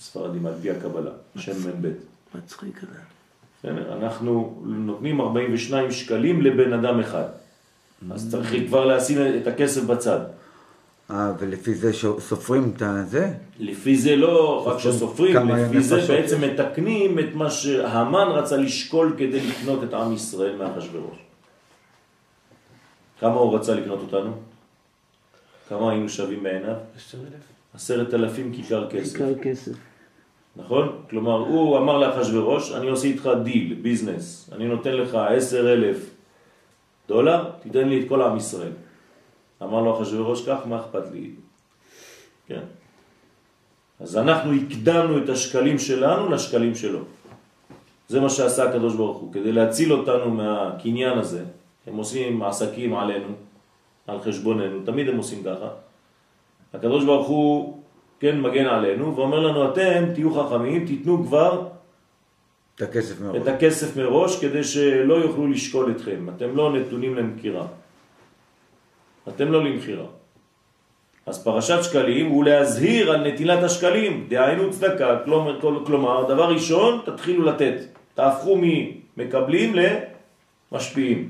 [0.00, 1.88] ספרדים על פי הקבלה, שם מ"ב.
[2.34, 2.98] מצחיק כזה.
[3.58, 3.96] בסדר?
[3.96, 7.24] אנחנו נותנים 42 שקלים לבן אדם אחד.
[8.10, 10.20] אז צריך כבר לשים את הכסף בצד.
[11.10, 13.32] אה, ולפי זה סופרים את הזה?
[13.58, 19.14] לפי זה לא רק סופרים שסופרים, לפי זה בעצם מתקנים את מה שהמן רצה לשקול
[19.18, 21.16] כדי לקנות את עם ישראל מאחשוורוש.
[23.22, 24.32] כמה הוא רצה לקנות אותנו?
[25.68, 26.74] כמה היינו שווים בעיניו?
[27.74, 29.20] עשרת אלפים כיכר כסף.
[29.20, 29.72] כיכר כסף.
[30.56, 31.02] נכון?
[31.10, 36.10] כלומר, הוא אמר לאחשוורוש, אני עושה איתך deal, business, אני נותן לך עשר אלף
[37.08, 38.72] דולר, תיתן לי את כל עם ישראל.
[39.62, 41.30] אמר לו אחשוורוש, כך, מה אכפת לי?
[42.46, 42.62] כן.
[44.00, 47.00] אז אנחנו הקדמנו את השקלים שלנו לשקלים שלו.
[48.08, 51.61] זה מה שעשה הקדוש ברוך הוא, כדי להציל אותנו מהקניין הזה.
[51.86, 53.28] הם עושים עסקים עלינו,
[54.06, 55.68] על חשבוננו, תמיד הם עושים ככה.
[56.74, 57.78] הקדוש ברוך הוא,
[58.20, 61.68] כן, מגן עלינו, ואומר לנו, אתם תהיו חכמים, תיתנו כבר
[62.74, 63.42] את הכסף מראש.
[63.42, 66.26] את הכסף מראש כדי שלא יוכלו לשקול אתכם.
[66.36, 67.66] אתם לא נתונים למכירה.
[69.28, 70.06] אתם לא למכירה.
[71.26, 77.44] אז פרשת שקלים הוא להזהיר על נטילת השקלים, דהיינו צדקה, כלומר, כלומר דבר ראשון תתחילו
[77.44, 77.74] לתת,
[78.14, 79.74] תהפכו ממקבלים
[80.72, 81.28] למשפיעים,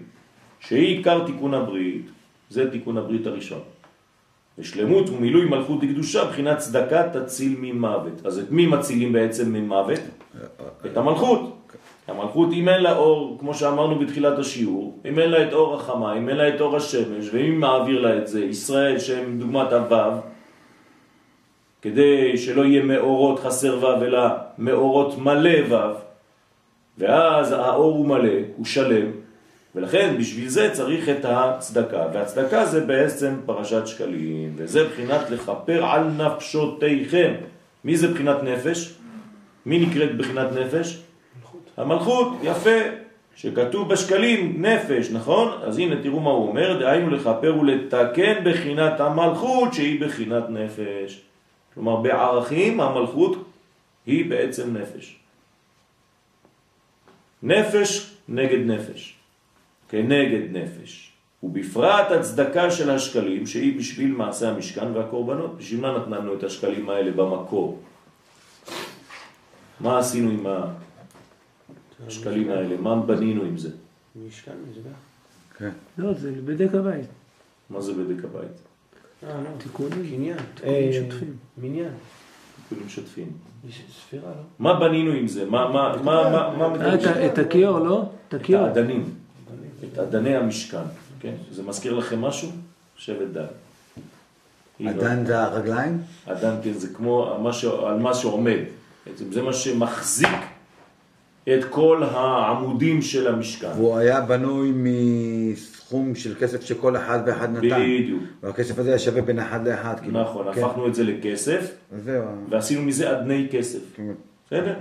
[0.67, 2.07] שהיא עיקר תיקון הברית,
[2.51, 3.61] זה תיקון הברית הראשון.
[4.59, 8.27] ושלמות ומילוי מלכות וקדושה, בחינת צדקה תציל ממוות.
[8.27, 10.01] אז את מי מצילים בעצם ממוות?
[10.87, 11.59] את המלכות.
[12.09, 16.17] המלכות אם אין לה אור, כמו שאמרנו בתחילת השיעור, אם אין לה את אור החמה,
[16.19, 20.13] אם אין לה את אור השמש, ואם מעביר לה את זה, ישראל שהם דוגמת הוו,
[21.83, 24.21] כדי שלא יהיה מאורות חסר וו, אלא
[24.59, 25.95] מאורות מלא וו,
[26.99, 29.07] ואז האור הוא מלא, הוא שלם,
[29.75, 36.05] ולכן בשביל זה צריך את הצדקה, והצדקה זה בעצם פרשת שקלים, וזה בחינת לכפר על
[36.05, 37.35] נפשותיכם.
[37.85, 38.95] מי זה בחינת נפש?
[39.67, 41.03] מי נקראת בחינת נפש?
[41.77, 42.79] המלכות, יפה,
[43.37, 45.63] שכתוב בשקלים נפש, נכון?
[45.63, 51.21] אז הנה תראו מה הוא אומר, דהיינו לכפר ולתקן בחינת המלכות שהיא בחינת נפש.
[51.75, 53.45] כלומר בערכים המלכות
[54.07, 55.17] היא בעצם נפש.
[57.43, 59.17] נפש נגד נפש,
[59.97, 61.13] כנגד נפש.
[61.43, 65.57] ובפרט הצדקה של השקלים שהיא בשביל מעשה המשכן והקורבנות.
[65.59, 67.79] בשביל מה נתנו את השקלים האלה במקור?
[69.81, 70.47] מה עשינו עם
[72.07, 72.77] השקלים האלה?
[72.77, 73.69] מה בנינו עם זה?
[74.27, 74.91] משכן, מזבח.
[75.59, 75.71] כן.
[75.99, 77.07] לא, זה בדק הבית.
[77.71, 78.51] מה זה בדק הבית?
[79.27, 79.49] אה, לא.
[79.59, 79.91] תיקונים.
[80.17, 80.37] קניין.
[80.55, 81.37] תיקונים אה, שוטפים.
[81.59, 81.91] מניין.
[82.69, 83.29] תיקונים שוטפים.
[83.69, 84.43] יש ספירה, לא?
[84.59, 85.45] מה בנינו עם זה?
[85.51, 86.95] מה, מה, מה, מה, אה?
[86.95, 87.01] את-
[87.33, 88.03] את הכיור, לא?
[88.03, 88.63] את את הכיור.
[88.65, 89.05] האדנים,
[89.85, 90.87] את אדני המשכן,
[91.21, 91.35] כן?
[91.53, 92.49] זה מזכיר לכם משהו?
[92.97, 93.45] שבט דן.
[94.81, 95.99] הנה, עדיין זה הרגליים?
[96.27, 97.65] אדן, כן, זה כמו מה ש...
[97.65, 98.59] על מה שעומד.
[99.31, 100.29] זה מה שמחזיק
[101.45, 103.71] את כל העמודים של המשכן.
[103.77, 107.81] והוא היה בנוי מסכום של כסף שכל אחד ואחד נתן.
[107.81, 108.23] בדיוק.
[108.43, 110.01] והכסף הזה היה שווה בין אחד לאחד.
[110.01, 110.21] כאילו.
[110.21, 110.65] נכון, כן.
[110.65, 112.25] הפכנו את זה לכסף, זהו.
[112.51, 113.81] ועשינו מזה אדני כסף.
[113.95, 114.13] כן.
[114.47, 114.75] בסדר?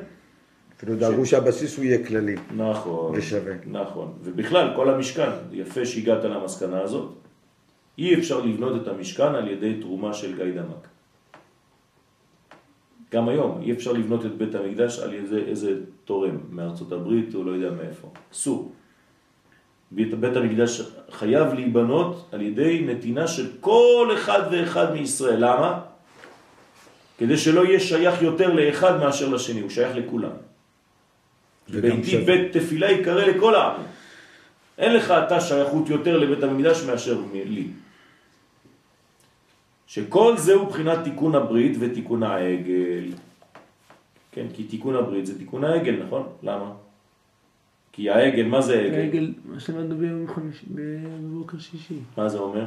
[0.81, 2.35] אפילו דאגו שהבסיס הוא יהיה כללי.
[2.55, 3.11] נכון.
[3.15, 3.53] ושווה.
[3.67, 4.13] נכון.
[4.23, 7.13] ובכלל, כל המשכן, יפה שהגעת למסקנה הזאת,
[7.97, 10.87] אי אפשר לבנות את המשכן על ידי תרומה של גיא דמק.
[13.13, 17.43] גם היום, אי אפשר לבנות את בית המקדש על ידי איזה תורם מארצות הברית או
[17.43, 18.07] לא יודע מאיפה.
[18.33, 18.71] אסור.
[19.91, 25.37] בית, בית המקדש חייב להיבנות על ידי נתינה של כל אחד ואחד מישראל.
[25.37, 25.79] למה?
[27.17, 30.50] כדי שלא יהיה שייך יותר לאחד מאשר לשני, הוא שייך לכולם.
[31.69, 32.17] ביתי.
[32.17, 33.81] בית תפילה יקרא לכל העם.
[34.77, 37.67] אין לך אתה שייכות יותר לבית המקדש מאשר לי.
[39.87, 43.11] שכל זה הוא בחינת תיקון הברית ותיקון העגל.
[44.31, 46.27] כן, כי תיקון הברית זה תיקון העגל, נכון?
[46.43, 46.71] למה?
[47.91, 48.95] כי העגל, מה זה העגל?
[48.95, 51.99] העגל, מה שלמדנו ביום חמישי, בבוקר שישי.
[52.17, 52.65] מה זה אומר?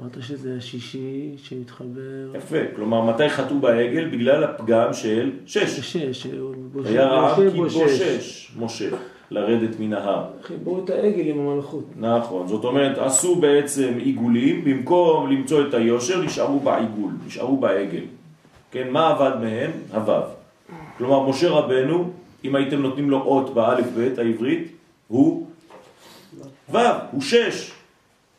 [0.00, 2.36] אמרת שזה השישי שמתחבר...
[2.36, 4.08] יפה, כלומר מתי חטאו בעגל?
[4.08, 5.80] בגלל הפגם של שש.
[5.80, 6.26] שש,
[6.72, 6.90] בושש.
[6.90, 8.88] היה רעב משה כי בושש, משה,
[9.30, 10.24] לרדת מן ההר.
[10.42, 11.84] חיברו את העגל עם המלכות.
[11.96, 18.04] נכון, זאת אומרת, עשו בעצם עיגולים, במקום למצוא את היושר, נשארו בעיגול, נשארו בעגל.
[18.70, 19.70] כן, מה עבד מהם?
[19.92, 20.22] הוו.
[20.98, 22.10] כלומר, משה רבנו,
[22.44, 24.72] אם הייתם נותנים לו אות באלף בית העברית,
[25.08, 25.46] הוא
[26.70, 27.72] וו, הוא שש.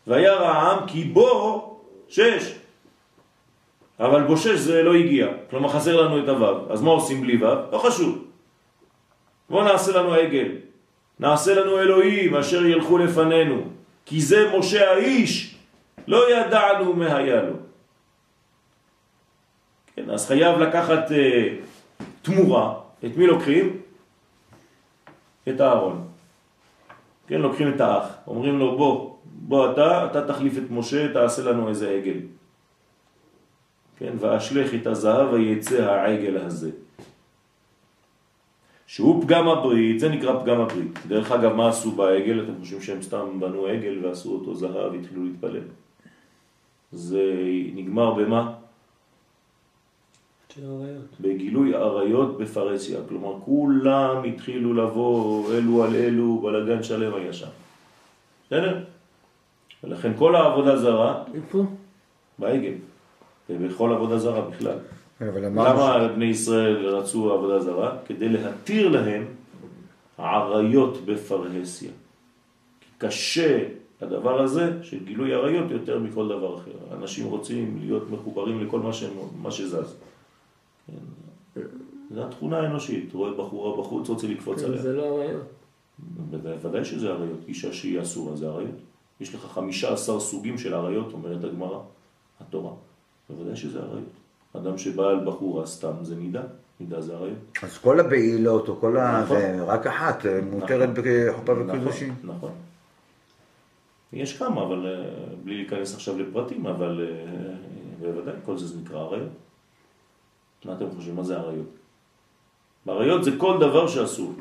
[0.07, 2.53] והיה רעם כי בו שש.
[3.99, 6.71] אבל בו שש זה לא הגיע, כלומר חסר לנו את הוו.
[6.71, 7.71] אז מה עושים בלי וו?
[7.71, 8.25] לא חשוב.
[9.49, 10.47] בואו נעשה לנו עגל.
[11.19, 13.61] נעשה לנו אלוהים אשר ילכו לפנינו,
[14.05, 15.55] כי זה משה האיש,
[16.07, 17.53] לא ידענו מה היה לו.
[19.95, 21.55] כן, אז חייב לקחת אה,
[22.21, 22.73] תמורה,
[23.05, 23.81] את מי לוקחים?
[25.49, 26.07] את הארון.
[27.27, 29.12] כן, לוקחים את האח, אומרים לו בוא,
[29.47, 32.17] בוא אתה, אתה תחליף את משה, תעשה לנו איזה עגל.
[33.97, 36.71] כן, ואשלך את הזהב ויצא העגל הזה.
[38.87, 40.99] שהוא פגם הברית, זה נקרא פגם הברית.
[41.07, 42.43] דרך אגב, מה עשו בעגל?
[42.43, 45.67] אתם חושבים שהם סתם בנו עגל ועשו אותו זהב והתחילו להתפלל.
[46.91, 47.33] זה
[47.75, 48.53] נגמר במה?
[51.19, 52.99] בגילוי עריות בפרסיה.
[53.09, 57.47] כלומר, כולם התחילו לבוא אלו על אלו, בלגן שלם היה שם.
[58.47, 58.83] בסדר?
[59.83, 61.65] ולכן כל העבודה זרה איפה?
[62.39, 62.73] בעגל,
[63.49, 64.77] ובכל עבודה זרה בכלל.
[65.19, 67.97] כן, אבל אמרנו למה בני ישראל רצו עבודה זרה?
[68.05, 69.25] כדי להתיר להם
[70.17, 71.91] עריות בפרהסיה.
[72.81, 73.63] כי קשה
[74.01, 76.71] הדבר הזה של גילוי עריות יותר מכל דבר אחר.
[76.91, 79.11] אנשים רוצים להיות מחוברים לכל מה, שהם,
[79.41, 79.95] מה שזז.
[80.87, 81.61] כן.
[82.11, 83.13] זו התכונה האנושית.
[83.13, 84.81] רואה בחורה בחוץ, רוצה לקפוץ עליה.
[84.81, 85.47] זה לא עריות.
[86.29, 87.39] בוודאי שזה עריות.
[87.47, 88.75] אישה שהיא אסורה זה עריות.
[89.23, 91.79] יש לך חמישה עשר סוגים של עריות, אומרת הגמרא,
[92.41, 92.71] התורה.
[93.29, 94.09] בוודאי שזה עריות.
[94.55, 96.41] אדם שבא על בחורה סתם זה נידה,
[96.79, 97.37] נידה זה עריות.
[97.63, 99.21] אז כל הבעילות או כל ה...
[99.23, 99.37] נכון.
[99.37, 102.15] זה רק אחת, אה, מותרת בחופה נכון, וקידושין.
[102.23, 102.51] נכון.
[104.13, 107.53] יש כמה, אבל אה, בלי להיכנס עכשיו לפרטים, אבל אה,
[107.99, 109.29] בוודאי, כל זה זה נקרא עריות.
[110.65, 111.15] מה אתם חושבים?
[111.15, 111.69] מה זה עריות?
[112.87, 114.33] עריות זה כל דבר שאסור.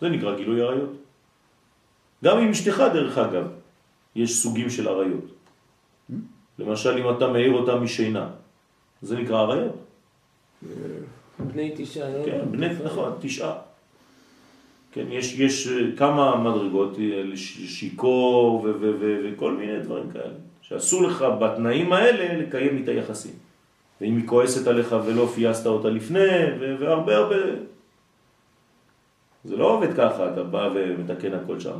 [0.00, 0.90] זה נקרא גילוי עריות.
[2.24, 3.63] גם עם אשתך, דרך אגב,
[4.16, 5.24] יש סוגים של עריות.
[6.58, 8.28] למשל, אם אתה מאיר אותה משינה,
[9.02, 9.76] זה נקרא עריות.
[11.38, 12.24] בני תשעה, לא?
[12.24, 13.54] כן, בני, נכון, תשעה.
[14.92, 17.36] כן, יש, יש אה, כמה מדרגות, אה,
[17.66, 23.32] שיכור ו- ו- ו- וכל מיני דברים כאלה, שאסור לך בתנאים האלה לקיים איתה יחסים.
[24.00, 26.28] ואם היא כועסת עליך ולא פייסת אותה לפני,
[26.60, 27.36] ו- והרבה הרבה...
[29.44, 31.78] זה לא עובד ככה, אתה בא ומתקן הכל שם.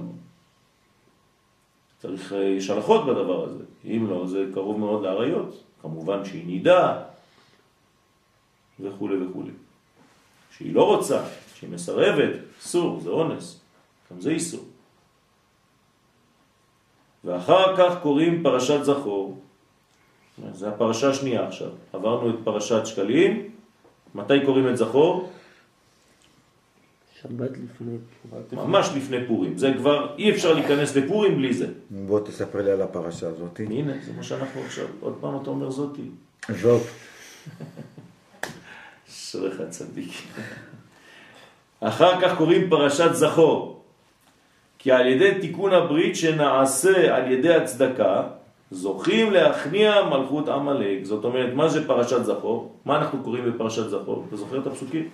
[2.06, 3.64] צריך, אה, יש הלכות בדבר הזה.
[3.84, 5.62] אם לא, זה קרוב מאוד לעריות.
[5.82, 7.02] כמובן שהיא נידה,
[8.80, 9.42] וכו' וכו'.
[10.56, 11.22] שהיא לא רוצה,
[11.54, 13.60] שהיא מסרבת, אסור, זה אונס,
[14.10, 14.64] גם זה איסור.
[17.24, 19.38] ואחר כך קוראים פרשת זכור,
[20.52, 23.50] זה הפרשה השנייה עכשיו, עברנו את פרשת שקלים,
[24.14, 25.30] מתי קוראים את זכור?
[27.28, 27.96] שבת לפני.
[28.52, 31.66] ממש לפני פורים, זה כבר, אי אפשר להיכנס לפורים בלי זה.
[31.90, 33.60] בוא תספר לי על הפרשה הזאת.
[33.60, 36.02] הנה, זה מה שאנחנו עכשיו, עוד פעם אתה אומר זאתי.
[36.60, 36.82] זאת.
[39.08, 40.12] אשריך צדיק.
[41.80, 43.82] אחר כך קוראים פרשת זכור,
[44.78, 48.22] כי על ידי תיקון הברית שנעשה על ידי הצדקה,
[48.70, 51.04] זוכים להכניע מלכות עמלק.
[51.04, 52.72] זאת אומרת, מה זה פרשת זכור?
[52.84, 54.24] מה אנחנו קוראים בפרשת זכור?
[54.28, 55.08] אתה זוכר את הפסוקים?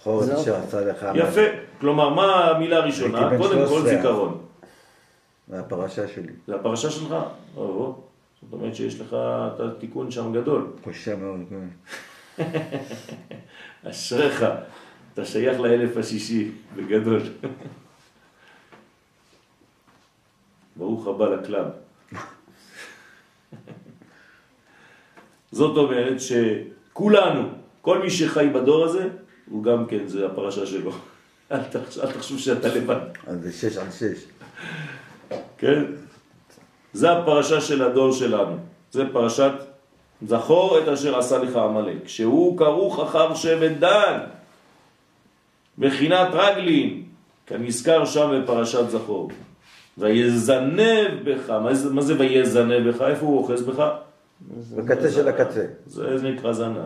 [0.00, 0.42] זכור את זהו.
[0.42, 1.06] אשר עשה לך.
[1.14, 1.40] יפה.
[1.80, 3.30] כלומר, מה המילה הראשונה?
[3.38, 3.88] קודם כל 13.
[3.88, 4.38] זיכרון.
[5.48, 6.32] זה הפרשה שלי.
[6.46, 7.14] זה הפרשה שלך?
[7.56, 7.94] או,
[8.42, 9.16] זאת אומרת שיש לך
[9.54, 10.66] את התיקון שם גדול.
[10.84, 11.40] קשה מאוד.
[11.50, 11.68] כן.
[13.90, 14.44] אשריך,
[15.14, 17.20] אתה שייך לאלף השישי, בגדול.
[20.76, 21.66] ברוך הבא לקלאב.
[25.52, 27.48] זאת אומרת שכולנו,
[27.80, 29.08] כל מי שחי בדור הזה,
[29.50, 30.92] הוא גם כן, זה הפרשה שלו.
[31.52, 34.24] אל תחשוב, אל תחשוב שאתה לבד, אז זה שש על שש.
[35.58, 35.84] כן?
[36.92, 38.56] זה הפרשה של הדור שלנו.
[38.92, 39.52] זה פרשת
[40.26, 44.18] זכור את אשר עשה לך עמלק, שהוא כרוך אחר שבט דן,
[45.78, 47.02] בחינת רגלין,
[47.46, 49.30] כנזכר שם בפרשת זכור.
[49.98, 53.02] ויזנב בך, מה זה, ויזנב בך?
[53.02, 53.84] איפה הוא אוחז בך?
[54.76, 55.66] בקצה של הקצה.
[55.86, 56.76] זה, זה נקרא זנב.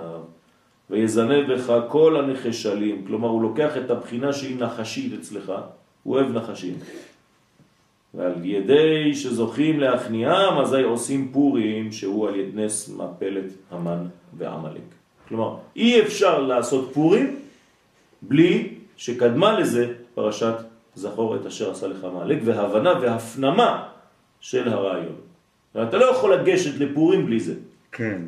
[0.90, 5.52] ויזנב בך כל הנחשלים, כלומר הוא לוקח את הבחינה שהיא נחשית אצלך,
[6.02, 6.74] הוא אוהב נחשים.
[8.14, 14.06] ועל ידי שזוכים להכניעם, אזי עושים פורים, שהוא על ידי נס מפלת המן
[14.38, 14.80] ועמלק.
[15.28, 17.36] כלומר, אי אפשר לעשות פורים
[18.22, 20.54] בלי שקדמה לזה פרשת
[20.95, 23.88] זכור את אשר עשה לך עמלק, והבנה והפנמה
[24.41, 25.16] של הרעיון.
[25.82, 27.55] אתה לא יכול לגשת לפורים בלי זה.
[27.93, 28.22] כן,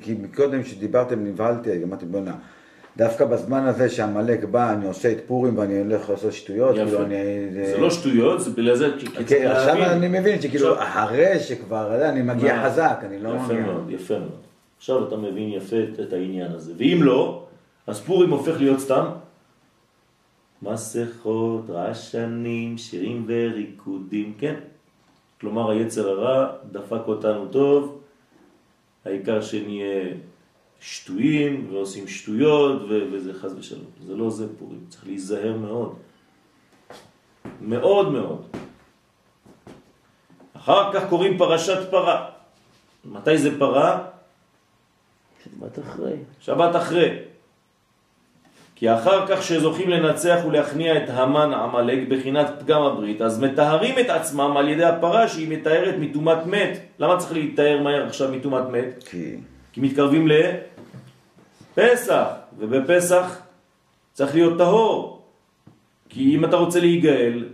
[0.00, 2.34] כי- מקודם שדיברתם נבהלתי, אמרתי בוא'נה,
[2.96, 6.84] דווקא בזמן הזה שעמלק בא, אני עושה את פורים ואני הולך לעשות שטויות, יפה.
[6.84, 7.14] כאילו אני...
[7.66, 9.82] זה לא שטויות, זה בגלל זה, כי כן, עכשיו.
[9.84, 12.64] אני מבין שכאילו עכשיו- אחרי שכבר, אני מגיע מה?
[12.70, 13.60] חזק, אני לא יפה מגיע.
[13.60, 14.40] מאוד, יפה מאוד.
[14.78, 16.72] עכשיו אתה מבין יפה את העניין הזה.
[16.78, 17.42] ואם לא,
[17.86, 19.04] אז פורים הופך להיות סתם
[20.64, 24.54] מסכות, רעשנים, שירים וריקודים, כן.
[25.40, 28.00] כלומר היצר הרע דפק אותנו טוב,
[29.04, 30.14] העיקר שנהיה
[30.80, 33.90] שטויים ועושים שטויות ו- וזה חז ושלום.
[34.06, 35.94] זה לא זה פורים, צריך להיזהר מאוד.
[37.60, 38.42] מאוד מאוד.
[40.56, 42.30] אחר כך קוראים פרשת פרה.
[43.04, 44.06] מתי זה פרה?
[45.44, 46.16] שבת אחרי.
[46.40, 47.33] שבת אחרי.
[48.84, 54.10] כי אחר כך שזוכים לנצח ולהכניע את המן עמלק בחינת פגם הברית, אז מתארים את
[54.10, 56.78] עצמם על ידי הפרה שהיא מתארת מטומאת מת.
[56.98, 59.04] למה צריך להתאר מהר עכשיו מטומאת מת?
[59.10, 59.36] כי...
[59.72, 60.28] כי מתקרבים
[61.76, 62.24] לפסח,
[62.58, 63.40] ובפסח
[64.12, 65.22] צריך להיות טהור.
[66.08, 67.44] כי אם אתה רוצה להיגאל,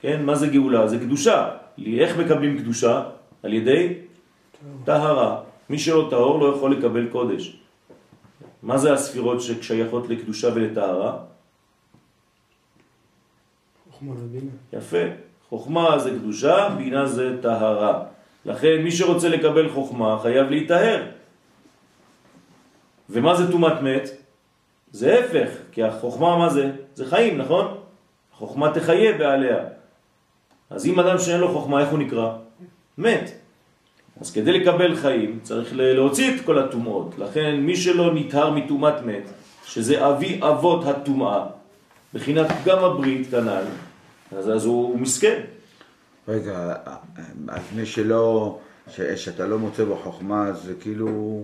[0.00, 0.88] כן, מה זה גאולה?
[0.88, 1.48] זה קדושה.
[1.86, 3.02] איך מקבלים קדושה?
[3.42, 3.94] על ידי
[4.84, 5.36] טהרה.
[5.70, 7.61] מי שלא טהור לא יכול לקבל קודש.
[8.62, 11.18] מה זה הספירות ששייכות לקדושה ולטהרה?
[13.90, 14.50] חוכמה ובינה.
[14.72, 15.04] יפה.
[15.48, 18.04] חוכמה זה קדושה, בינה זה טהרה.
[18.44, 21.06] לכן מי שרוצה לקבל חוכמה חייב להיטהר.
[23.10, 24.10] ומה זה תומת מת?
[24.92, 26.72] זה הפך, כי החוכמה מה זה?
[26.94, 27.78] זה חיים, נכון?
[28.32, 29.64] החוכמה תחיה בעליה.
[30.70, 32.36] אז אם אדם שאין לו חוכמה, איך הוא נקרא?
[32.98, 33.41] מת.
[34.22, 37.18] אז כדי לקבל חיים צריך להוציא את כל הטומאות.
[37.18, 39.22] לכן מי שלא נטהר מטומאת מת,
[39.64, 41.46] שזה אבי אבות הטומאה,
[42.14, 43.64] בחינת פגם הברית כנ"ל,
[44.36, 45.40] אז, אז הוא מסכן.
[46.28, 46.74] רגע,
[47.48, 48.58] אז מי שלא,
[48.90, 51.42] ש, שאתה לא מוצא בו חוכמה, אז זה כאילו...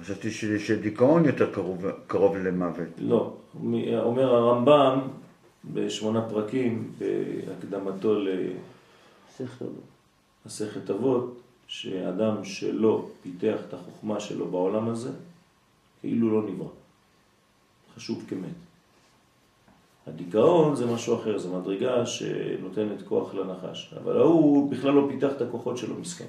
[0.00, 2.88] חשבתי שדיכאון יותר קרוב, קרוב למוות.
[2.98, 3.32] לא,
[4.02, 5.00] אומר הרמב"ם
[5.64, 8.14] בשמונה פרקים, בהקדמתו.
[10.46, 15.10] למסכת אבות, שאדם שלא פיתח את החוכמה שלו בעולם הזה,
[16.00, 16.68] כאילו לא נברא.
[17.96, 18.54] חשוב כמת.
[20.06, 25.40] הדיכאון זה משהו אחר, זה מדרגה שנותנת כוח לנחש, אבל ההוא בכלל לא פיתח את
[25.42, 26.26] הכוחות שלו מסכן.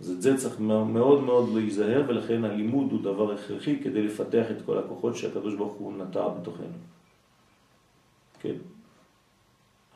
[0.00, 4.56] אז את זה צריך מאוד מאוד להיזהר, ולכן הלימוד הוא דבר הכרחי כדי לפתח את
[4.66, 6.66] כל הכוחות שהקדוש ברוך הוא נטע בתוכנו.
[8.40, 8.54] כן.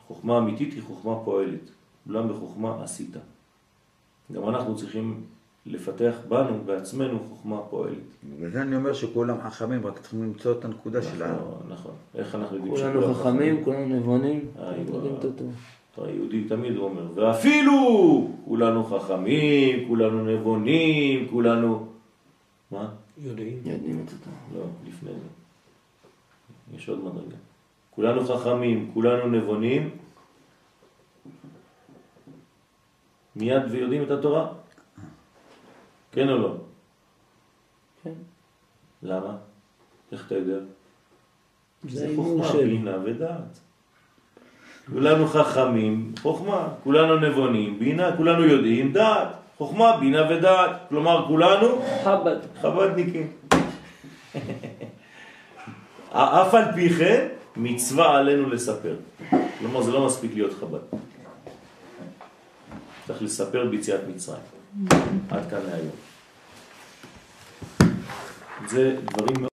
[0.03, 1.69] החוכמה האמיתית היא חוכמה פועלת,
[2.09, 3.15] אולם בחוכמה עשית.
[4.31, 5.21] גם אנחנו צריכים
[5.65, 7.97] לפתח בנו, בעצמנו, חוכמה פועלת.
[8.23, 11.35] בגלל זה אני אומר שכולם חכמים, רק צריכים למצוא את הנקודה שלנו.
[11.35, 11.91] נכון, נכון.
[12.15, 15.53] איך אנחנו יודעים שכולם חכמים, כולנו נבונים, איי, יודעים את הטוב.
[15.97, 21.87] היהודי תמיד הוא אומר, ואפילו כולנו חכמים, כולנו נבונים, כולנו...
[22.71, 22.89] מה?
[23.17, 23.57] יודעים.
[23.65, 24.33] יודעים את הטוב.
[24.55, 26.77] לא, לפני זה.
[26.77, 27.35] יש עוד מדרגה.
[27.89, 29.89] כולנו חכמים, כולנו נבונים,
[33.37, 34.47] מיד ויודעים את התורה?
[36.11, 36.53] כן או לא?
[38.03, 38.13] כן.
[39.03, 39.37] למה?
[40.11, 40.57] איך אתה יודע?
[41.89, 42.51] זה חוכמה.
[42.53, 43.59] בינה ודעת.
[44.93, 49.27] כולנו חכמים, חוכמה, כולנו נבונים, בינה, כולנו יודעים, דעת,
[49.57, 50.71] חוכמה, בינה ודעת.
[50.89, 52.37] כלומר, כולנו חב"ד.
[52.61, 53.27] חב"דניקים.
[56.11, 58.95] אף על פי כן, מצווה עלינו לספר.
[59.59, 60.97] כלומר, זה לא מספיק להיות חב"ד.
[63.07, 64.41] צריך לספר ביציאת מצרים.
[65.29, 65.95] עד כאן להיום.
[68.67, 69.45] זה דברים מאוד...